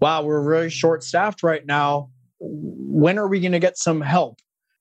[0.00, 2.10] Wow, we're really short staffed right now.
[2.38, 4.38] When are we going to get some help?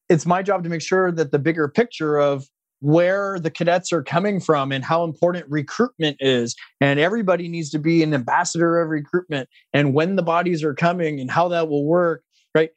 [0.09, 2.47] It's my job to make sure that the bigger picture of
[2.79, 6.55] where the cadets are coming from and how important recruitment is.
[6.79, 11.19] And everybody needs to be an ambassador of recruitment and when the bodies are coming
[11.19, 12.23] and how that will work
[12.57, 12.71] right?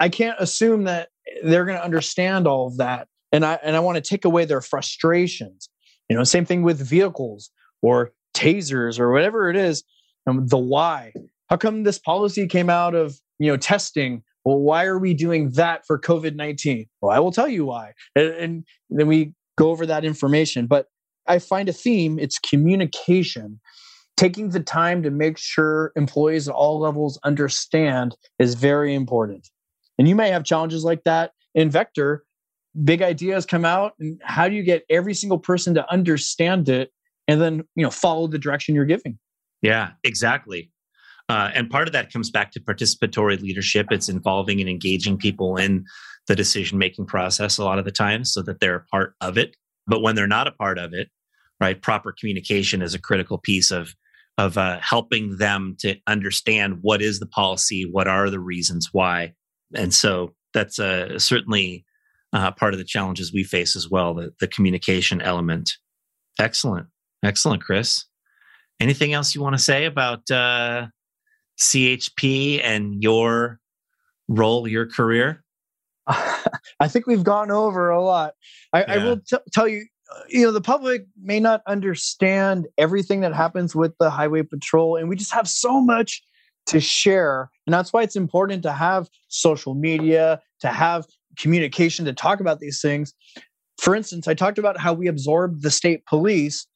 [0.00, 1.08] I can't assume that
[1.44, 4.44] they're going to understand all of that, and I and I want to take away
[4.44, 5.68] their frustrations.
[6.08, 9.84] You know, same thing with vehicles or tasers or whatever it is.
[10.26, 11.12] Um, the why.
[11.48, 14.22] How come this policy came out of you know testing?
[14.44, 16.86] Well, why are we doing that for COVID nineteen?
[17.00, 20.66] Well, I will tell you why, and, and then we go over that information.
[20.66, 20.86] But
[21.26, 22.18] I find a theme.
[22.18, 23.60] It's communication
[24.16, 29.48] taking the time to make sure employees at all levels understand is very important.
[29.98, 32.24] And you may have challenges like that in Vector.
[32.84, 36.90] Big ideas come out, and how do you get every single person to understand it
[37.28, 39.18] and then you know follow the direction you're giving?
[39.60, 40.71] Yeah, exactly.
[41.32, 43.86] Uh, and part of that comes back to participatory leadership.
[43.90, 45.86] It's involving and engaging people in
[46.26, 49.38] the decision making process a lot of the time so that they're a part of
[49.38, 49.56] it.
[49.86, 51.08] But when they're not a part of it,
[51.58, 53.94] right, proper communication is a critical piece of
[54.36, 59.32] of uh, helping them to understand what is the policy, what are the reasons why,
[59.74, 61.86] and so that's uh, certainly
[62.34, 64.12] uh, part of the challenges we face as well.
[64.12, 65.70] The, the communication element.
[66.38, 66.88] Excellent,
[67.24, 68.04] excellent, Chris.
[68.80, 70.88] Anything else you want to say about uh,
[71.62, 73.60] CHP and your
[74.28, 75.44] role, your career?
[76.06, 78.34] I think we've gone over a lot.
[78.72, 78.84] I, yeah.
[78.88, 79.86] I will t- tell you,
[80.28, 85.08] you know the public may not understand everything that happens with the highway patrol and
[85.08, 86.22] we just have so much
[86.66, 91.06] to share and that's why it's important to have social media to have
[91.38, 93.14] communication to talk about these things
[93.78, 96.66] for instance i talked about how we absorbed the state police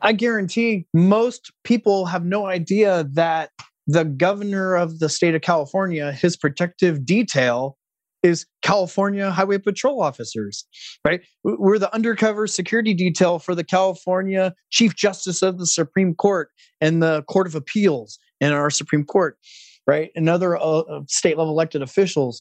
[0.00, 3.50] i guarantee most people have no idea that
[3.86, 7.76] the governor of the state of california his protective detail
[8.22, 10.66] is California Highway Patrol officers,
[11.06, 11.20] right?
[11.44, 17.02] We're the undercover security detail for the California Chief Justice of the Supreme Court and
[17.02, 19.38] the Court of Appeals and our Supreme Court,
[19.86, 20.10] right?
[20.14, 22.40] And other uh, uh state level elected officials.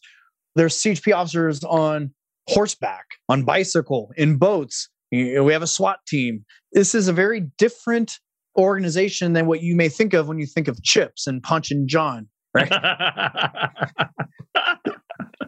[0.56, 2.14] There's CHP officers on
[2.48, 4.90] horseback, on bicycle, in boats.
[5.12, 6.46] We have a SWAT team.
[6.74, 8.20] This is a very different
[8.58, 11.88] organization than what you may think of when you think of CHiPs and Ponch and
[11.88, 12.72] Jon, right?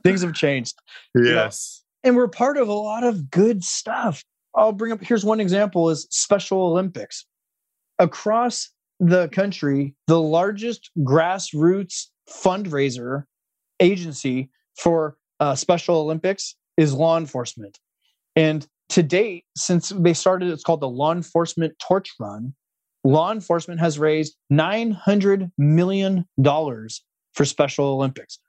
[0.03, 0.75] Things have changed.
[1.15, 1.83] Yes.
[2.03, 2.09] You know?
[2.09, 4.23] And we're part of a lot of good stuff.
[4.55, 7.25] I'll bring up here's one example is Special Olympics.
[7.99, 13.23] Across the country, the largest grassroots fundraiser
[13.79, 17.79] agency for uh, Special Olympics is law enforcement.
[18.35, 22.53] And to date, since they started, it's called the Law Enforcement Torch Run.
[23.07, 26.25] Law enforcement has raised $900 million
[27.33, 28.39] for Special Olympics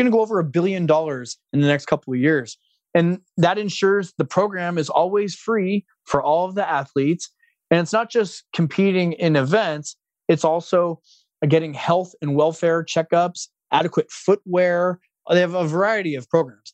[0.00, 2.56] going to go over a billion dollars in the next couple of years.
[2.94, 7.30] And that ensures the program is always free for all of the athletes.
[7.70, 9.96] And it's not just competing in events,
[10.28, 11.00] it's also
[11.46, 14.98] getting health and welfare checkups, adequate footwear.
[15.30, 16.72] They have a variety of programs.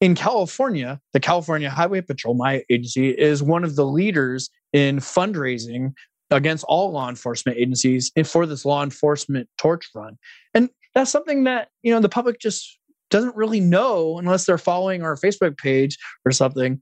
[0.00, 5.92] In California, the California Highway Patrol, my agency, is one of the leaders in fundraising
[6.36, 10.16] against all law enforcement agencies for this law enforcement torch run.
[10.54, 12.78] And that's something that you know the public just
[13.10, 16.80] doesn't really know unless they're following our Facebook page or something.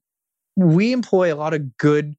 [0.57, 2.15] We employ a lot of good,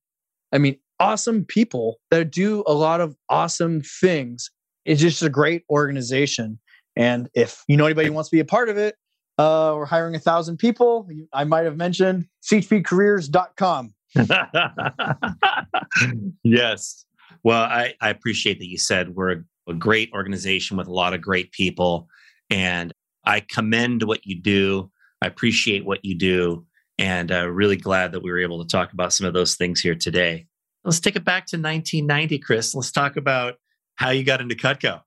[0.52, 4.52] I mean, awesome people that do a lot of awesome things.
[4.86, 6.60] It's just a great organization.
[6.96, 8.96] And if you know anybody who wants to be a part of it,
[9.38, 11.08] uh, we're hiring a thousand people.
[11.34, 13.94] I might have mentioned chpcareers.com.
[16.44, 17.06] yes.
[17.44, 21.22] Well, I, I appreciate that you said we're a great organization with a lot of
[21.22, 22.08] great people.
[22.50, 22.92] And
[23.26, 24.92] I commend what you do.
[25.22, 26.66] I appreciate what you do.
[26.98, 29.80] And uh, really glad that we were able to talk about some of those things
[29.80, 30.48] here today.
[30.84, 32.76] Let's take it back to 1990, Chris.
[32.76, 33.56] Let's talk about
[33.96, 35.02] how you got into Cutco.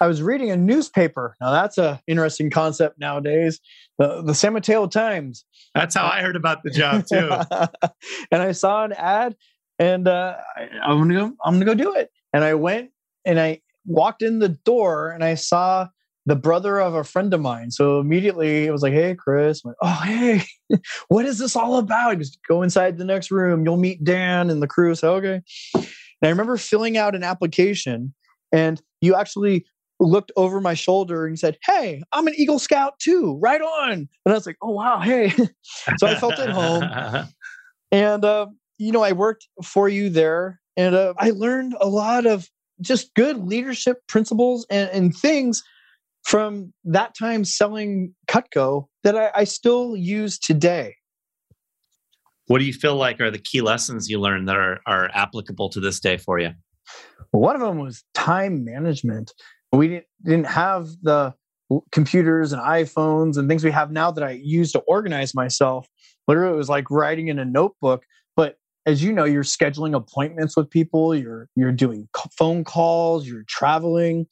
[0.00, 1.36] I was reading a newspaper.
[1.40, 3.60] Now that's a interesting concept nowadays.
[3.98, 5.44] The the San Mateo Times.
[5.74, 7.30] That's how I heard about the job too.
[8.30, 9.34] and I saw an ad,
[9.78, 11.32] and uh, I, am gonna go.
[11.44, 12.10] I'm gonna go do it.
[12.32, 12.90] And I went
[13.24, 15.88] and I walked in the door, and I saw
[16.26, 17.70] the brother of a friend of mine.
[17.70, 20.42] So immediately it was like, "Hey, Chris." Like, oh, hey,
[21.08, 22.18] what is this all about?
[22.18, 23.64] Just go inside the next room.
[23.64, 24.94] You'll meet Dan and the crew.
[24.94, 25.42] So okay.
[25.74, 28.14] And I remember filling out an application,
[28.52, 29.64] and you actually
[30.00, 33.38] looked over my shoulder and said, Hey, I'm an Eagle Scout too.
[33.40, 33.92] Right on.
[33.92, 35.00] And I was like, Oh, wow.
[35.00, 35.30] Hey.
[35.98, 37.28] so I felt at home.
[37.90, 38.48] And, uh,
[38.78, 42.48] you know, I worked for you there and uh, I learned a lot of
[42.80, 45.62] just good leadership principles and, and things
[46.24, 50.94] from that time selling Cutco that I, I still use today.
[52.46, 55.68] What do you feel like are the key lessons you learned that are, are applicable
[55.70, 56.52] to this day for you?
[57.32, 59.32] One of them was time management.
[59.72, 61.34] We didn't, didn't have the
[61.92, 65.86] computers and iPhones and things we have now that I use to organize myself.
[66.26, 68.04] Literally, it was like writing in a notebook.
[68.88, 71.14] As you know, you're scheduling appointments with people.
[71.14, 72.08] You're you're doing
[72.38, 73.26] phone calls.
[73.28, 74.26] You're traveling.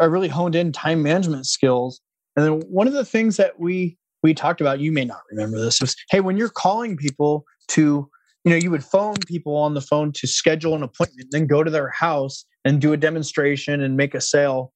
[0.00, 2.00] I really honed in time management skills.
[2.34, 5.60] And then one of the things that we we talked about, you may not remember
[5.60, 8.08] this, was hey, when you're calling people to,
[8.44, 11.62] you know, you would phone people on the phone to schedule an appointment, then go
[11.62, 14.72] to their house and do a demonstration and make a sale.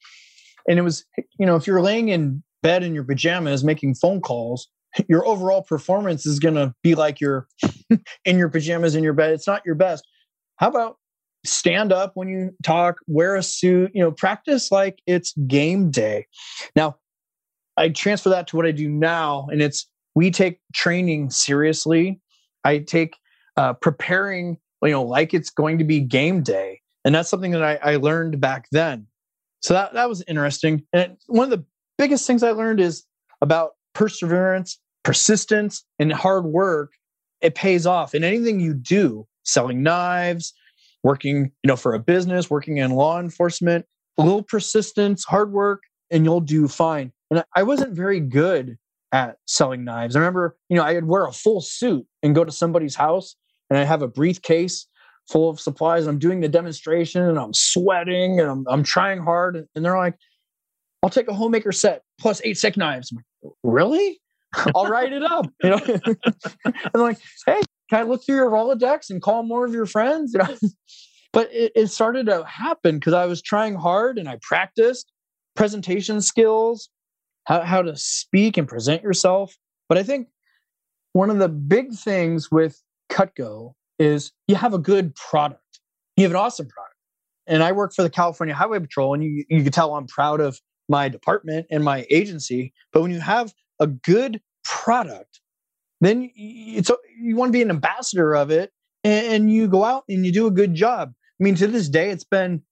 [0.68, 1.02] And it was,
[1.38, 4.68] you know, if you're laying in bed in your pajamas making phone calls,
[5.08, 7.48] your overall performance is going to be like you're
[8.24, 9.32] in your pajamas in your bed.
[9.32, 10.06] It's not your best.
[10.56, 10.96] How about
[11.44, 16.26] stand up when you talk, wear a suit, you know, practice like it's game day.
[16.74, 16.96] Now,
[17.76, 22.20] I transfer that to what I do now, and it's we take training seriously.
[22.64, 23.16] I take
[23.56, 26.80] uh, preparing, you know, like it's going to be game day.
[27.04, 29.06] And that's something that I, I learned back then.
[29.60, 30.84] So that, that was interesting.
[30.92, 31.64] And one of the
[31.98, 33.04] biggest things I learned is
[33.40, 36.92] about perseverance, persistence, and hard work.
[37.44, 40.54] It pays off in anything you do, selling knives,
[41.02, 43.84] working, you know, for a business, working in law enforcement,
[44.18, 47.12] a little persistence, hard work, and you'll do fine.
[47.30, 48.78] And I wasn't very good
[49.12, 50.16] at selling knives.
[50.16, 53.36] I remember, you know, I'd wear a full suit and go to somebody's house
[53.70, 54.86] and I have a briefcase
[55.28, 56.06] full of supplies.
[56.06, 59.56] I'm doing the demonstration and I'm sweating and I'm, I'm trying hard.
[59.74, 60.16] And they're like,
[61.02, 63.12] I'll take a homemaker set plus eight stick knives.
[63.12, 64.20] Like, really?
[64.74, 65.46] I'll write it up.
[65.62, 66.16] You know, and
[66.94, 70.34] I'm like, hey, can I look through your Rolodex and call more of your friends?
[70.34, 70.56] You know,
[71.32, 75.12] but it, it started to happen because I was trying hard and I practiced
[75.54, 76.88] presentation skills,
[77.44, 79.56] how, how to speak and present yourself.
[79.88, 80.28] But I think
[81.12, 85.60] one of the big things with Cutco is you have a good product.
[86.16, 86.94] You have an awesome product.
[87.46, 90.40] And I work for the California Highway Patrol, and you, you can tell I'm proud
[90.40, 92.72] of my department and my agency.
[92.92, 95.40] But when you have a good product,
[96.00, 98.72] then it's you want to be an ambassador of it,
[99.02, 101.12] and you go out and you do a good job.
[101.40, 102.62] I mean, to this day, it's been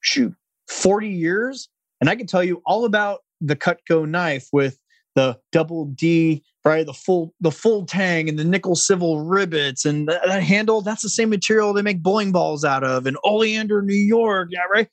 [0.00, 0.34] shoot
[0.68, 1.68] 40 years,
[2.00, 4.78] and I can tell you all about the Cutco knife with
[5.14, 6.86] the double D, right?
[6.86, 10.80] The full the full tang and the nickel silver rivets and that, that, handle.
[10.80, 14.48] That's the same material they make bowling balls out of in Olean, New York.
[14.50, 14.88] Yeah, right.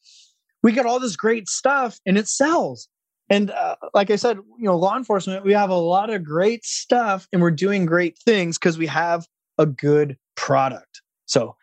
[0.64, 2.88] We got all this great stuff and it sells.
[3.32, 6.66] And uh, like I said, you know, law enforcement, we have a lot of great
[6.66, 9.26] stuff and we're doing great things because we have
[9.58, 11.02] a good product.
[11.28, 11.56] So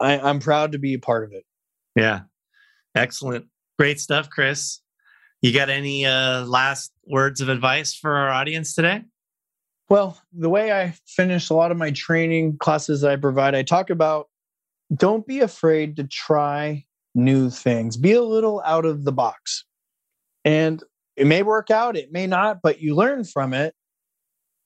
[0.00, 1.44] I, I'm proud to be a part of it.
[1.94, 2.22] Yeah.
[2.96, 3.46] Excellent.
[3.78, 4.80] Great stuff, Chris.
[5.42, 9.04] You got any uh, last words of advice for our audience today?
[9.88, 13.62] Well, the way I finish a lot of my training classes that I provide, I
[13.62, 14.26] talk about
[14.92, 16.84] don't be afraid to try
[17.14, 17.96] new things.
[17.96, 19.64] Be a little out of the box.
[20.44, 20.82] And
[21.16, 23.74] it may work out, it may not, but you learn from it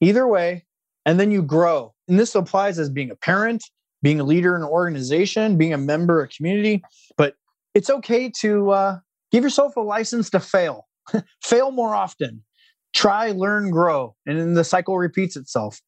[0.00, 0.66] either way,
[1.06, 1.94] and then you grow.
[2.08, 3.62] And this applies as being a parent,
[4.02, 6.82] being a leader in an organization, being a member of a community.
[7.16, 7.34] But
[7.74, 8.98] it's okay to uh,
[9.30, 10.88] Give yourself a license to fail.
[11.42, 12.42] fail more often.
[12.94, 14.16] Try, learn, grow.
[14.26, 15.80] And then the cycle repeats itself.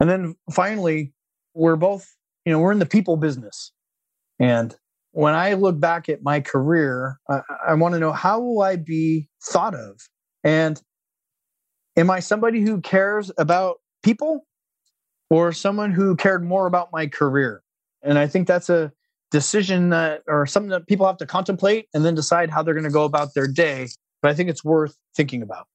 [0.00, 1.12] And then finally,
[1.54, 2.06] we're both,
[2.44, 3.72] you know, we're in the people business.
[4.40, 4.74] And
[5.12, 8.76] when I look back at my career, I, I want to know how will I
[8.76, 10.00] be thought of?
[10.42, 10.80] And
[11.96, 14.46] am I somebody who cares about people
[15.30, 17.62] or someone who cared more about my career?
[18.02, 18.92] And I think that's a
[19.30, 22.84] decision that or something that people have to contemplate and then decide how they're going
[22.84, 23.88] to go about their day.
[24.22, 25.66] But I think it's worth thinking about.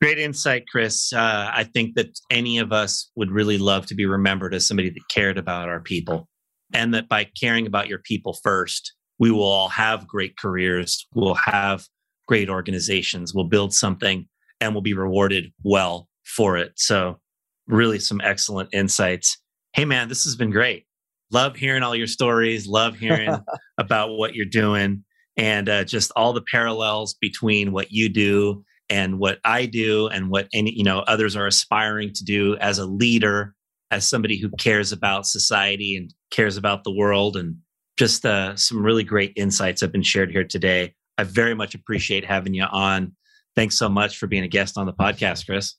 [0.00, 1.12] Great insight, Chris.
[1.12, 4.90] Uh, I think that any of us would really love to be remembered as somebody
[4.90, 6.28] that cared about our people.
[6.74, 11.34] And that by caring about your people first, we will all have great careers, we'll
[11.34, 11.86] have
[12.26, 14.28] great organizations, we'll build something,
[14.60, 16.72] and we'll be rewarded well for it.
[16.76, 17.20] So,
[17.66, 19.38] really, some excellent insights.
[19.72, 20.86] Hey, man, this has been great.
[21.30, 23.34] Love hearing all your stories, love hearing
[23.78, 25.04] about what you're doing,
[25.36, 30.30] and uh, just all the parallels between what you do and what I do and
[30.30, 33.54] what any, you know others are aspiring to do as a leader,
[33.94, 37.56] as somebody who cares about society and cares about the world and
[37.96, 40.92] just uh, some really great insights have been shared here today.
[41.16, 43.12] I very much appreciate having you on.
[43.54, 45.76] Thanks so much for being a guest on the podcast, Chris.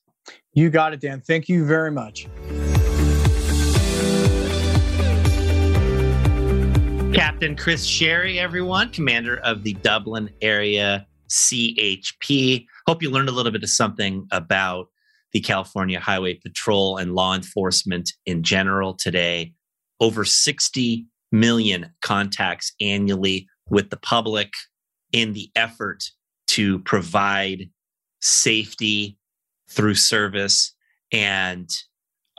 [0.54, 1.20] You got it, Dan.
[1.20, 2.26] Thank you very much.
[7.14, 12.64] Captain Chris Sherry, everyone, commander of the Dublin area CHP.
[12.86, 14.86] Hope you learned a little bit of something about
[15.36, 19.52] the California Highway Patrol and law enforcement in general today.
[20.00, 24.48] Over 60 million contacts annually with the public
[25.12, 26.04] in the effort
[26.46, 27.68] to provide
[28.22, 29.18] safety
[29.68, 30.74] through service.
[31.12, 31.68] And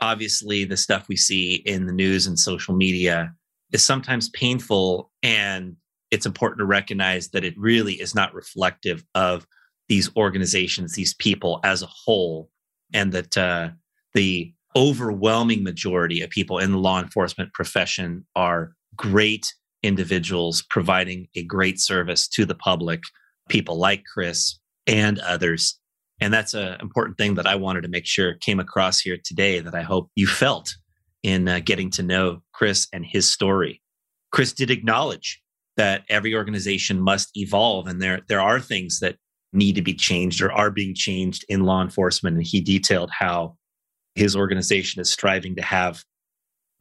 [0.02, 3.32] obviously, the stuff we see in the news and social media
[3.70, 5.12] is sometimes painful.
[5.22, 5.76] And
[6.10, 9.46] it's important to recognize that it really is not reflective of
[9.88, 12.50] these organizations, these people as a whole,
[12.92, 13.70] and that uh,
[14.14, 21.42] the overwhelming majority of people in the law enforcement profession are great individuals providing a
[21.44, 23.00] great service to the public,
[23.48, 25.78] people like Chris and others.
[26.20, 29.60] And that's an important thing that I wanted to make sure came across here today
[29.60, 30.74] that I hope you felt
[31.22, 33.82] in uh, getting to know Chris and his story.
[34.32, 35.40] Chris did acknowledge
[35.76, 39.16] that every organization must evolve and there there are things that
[39.52, 43.56] need to be changed or are being changed in law enforcement and he detailed how
[44.14, 46.04] his organization is striving to have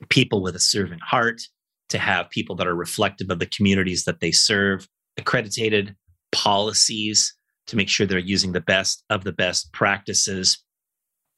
[0.09, 1.41] people with a servant heart
[1.89, 4.87] to have people that are reflective of the communities that they serve,
[5.17, 5.95] accredited
[6.31, 7.33] policies
[7.67, 10.63] to make sure they're using the best of the best practices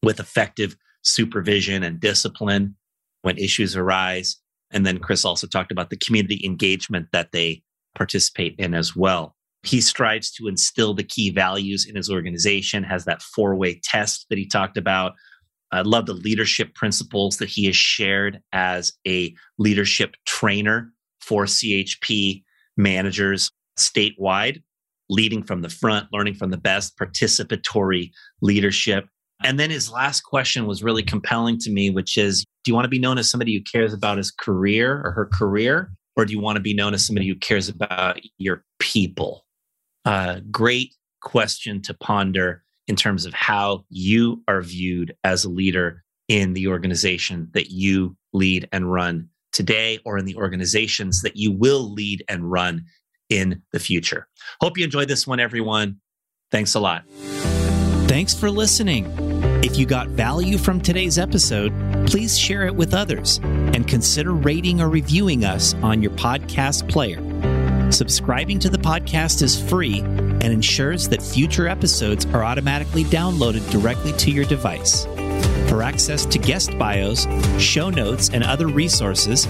[0.03, 2.75] with effective supervision and discipline
[3.21, 4.37] when issues arise.
[4.71, 7.63] And then Chris also talked about the community engagement that they
[7.95, 9.35] participate in as well.
[9.63, 14.25] He strives to instill the key values in his organization, has that four way test
[14.29, 15.13] that he talked about
[15.71, 20.91] I love the leadership principles that he has shared as a leadership trainer
[21.21, 22.43] for CHP
[22.75, 24.63] managers statewide,
[25.09, 29.07] leading from the front, learning from the best, participatory leadership.
[29.43, 32.85] And then his last question was really compelling to me, which is Do you want
[32.85, 35.91] to be known as somebody who cares about his career or her career?
[36.15, 39.45] Or do you want to be known as somebody who cares about your people?
[40.09, 46.03] Uh, great question to ponder in terms of how you are viewed as a leader
[46.27, 51.51] in the organization that you lead and run today or in the organizations that you
[51.51, 52.83] will lead and run
[53.29, 54.27] in the future.
[54.61, 55.97] Hope you enjoyed this one, everyone.
[56.49, 57.05] Thanks a lot.
[58.07, 59.05] Thanks for listening.
[59.63, 61.71] If you got value from today's episode,
[62.07, 67.28] please share it with others and consider rating or reviewing us on your podcast player.
[67.91, 74.13] Subscribing to the podcast is free and ensures that future episodes are automatically downloaded directly
[74.13, 75.05] to your device.
[75.69, 77.27] For access to guest bios,
[77.57, 79.45] show notes, and other resources,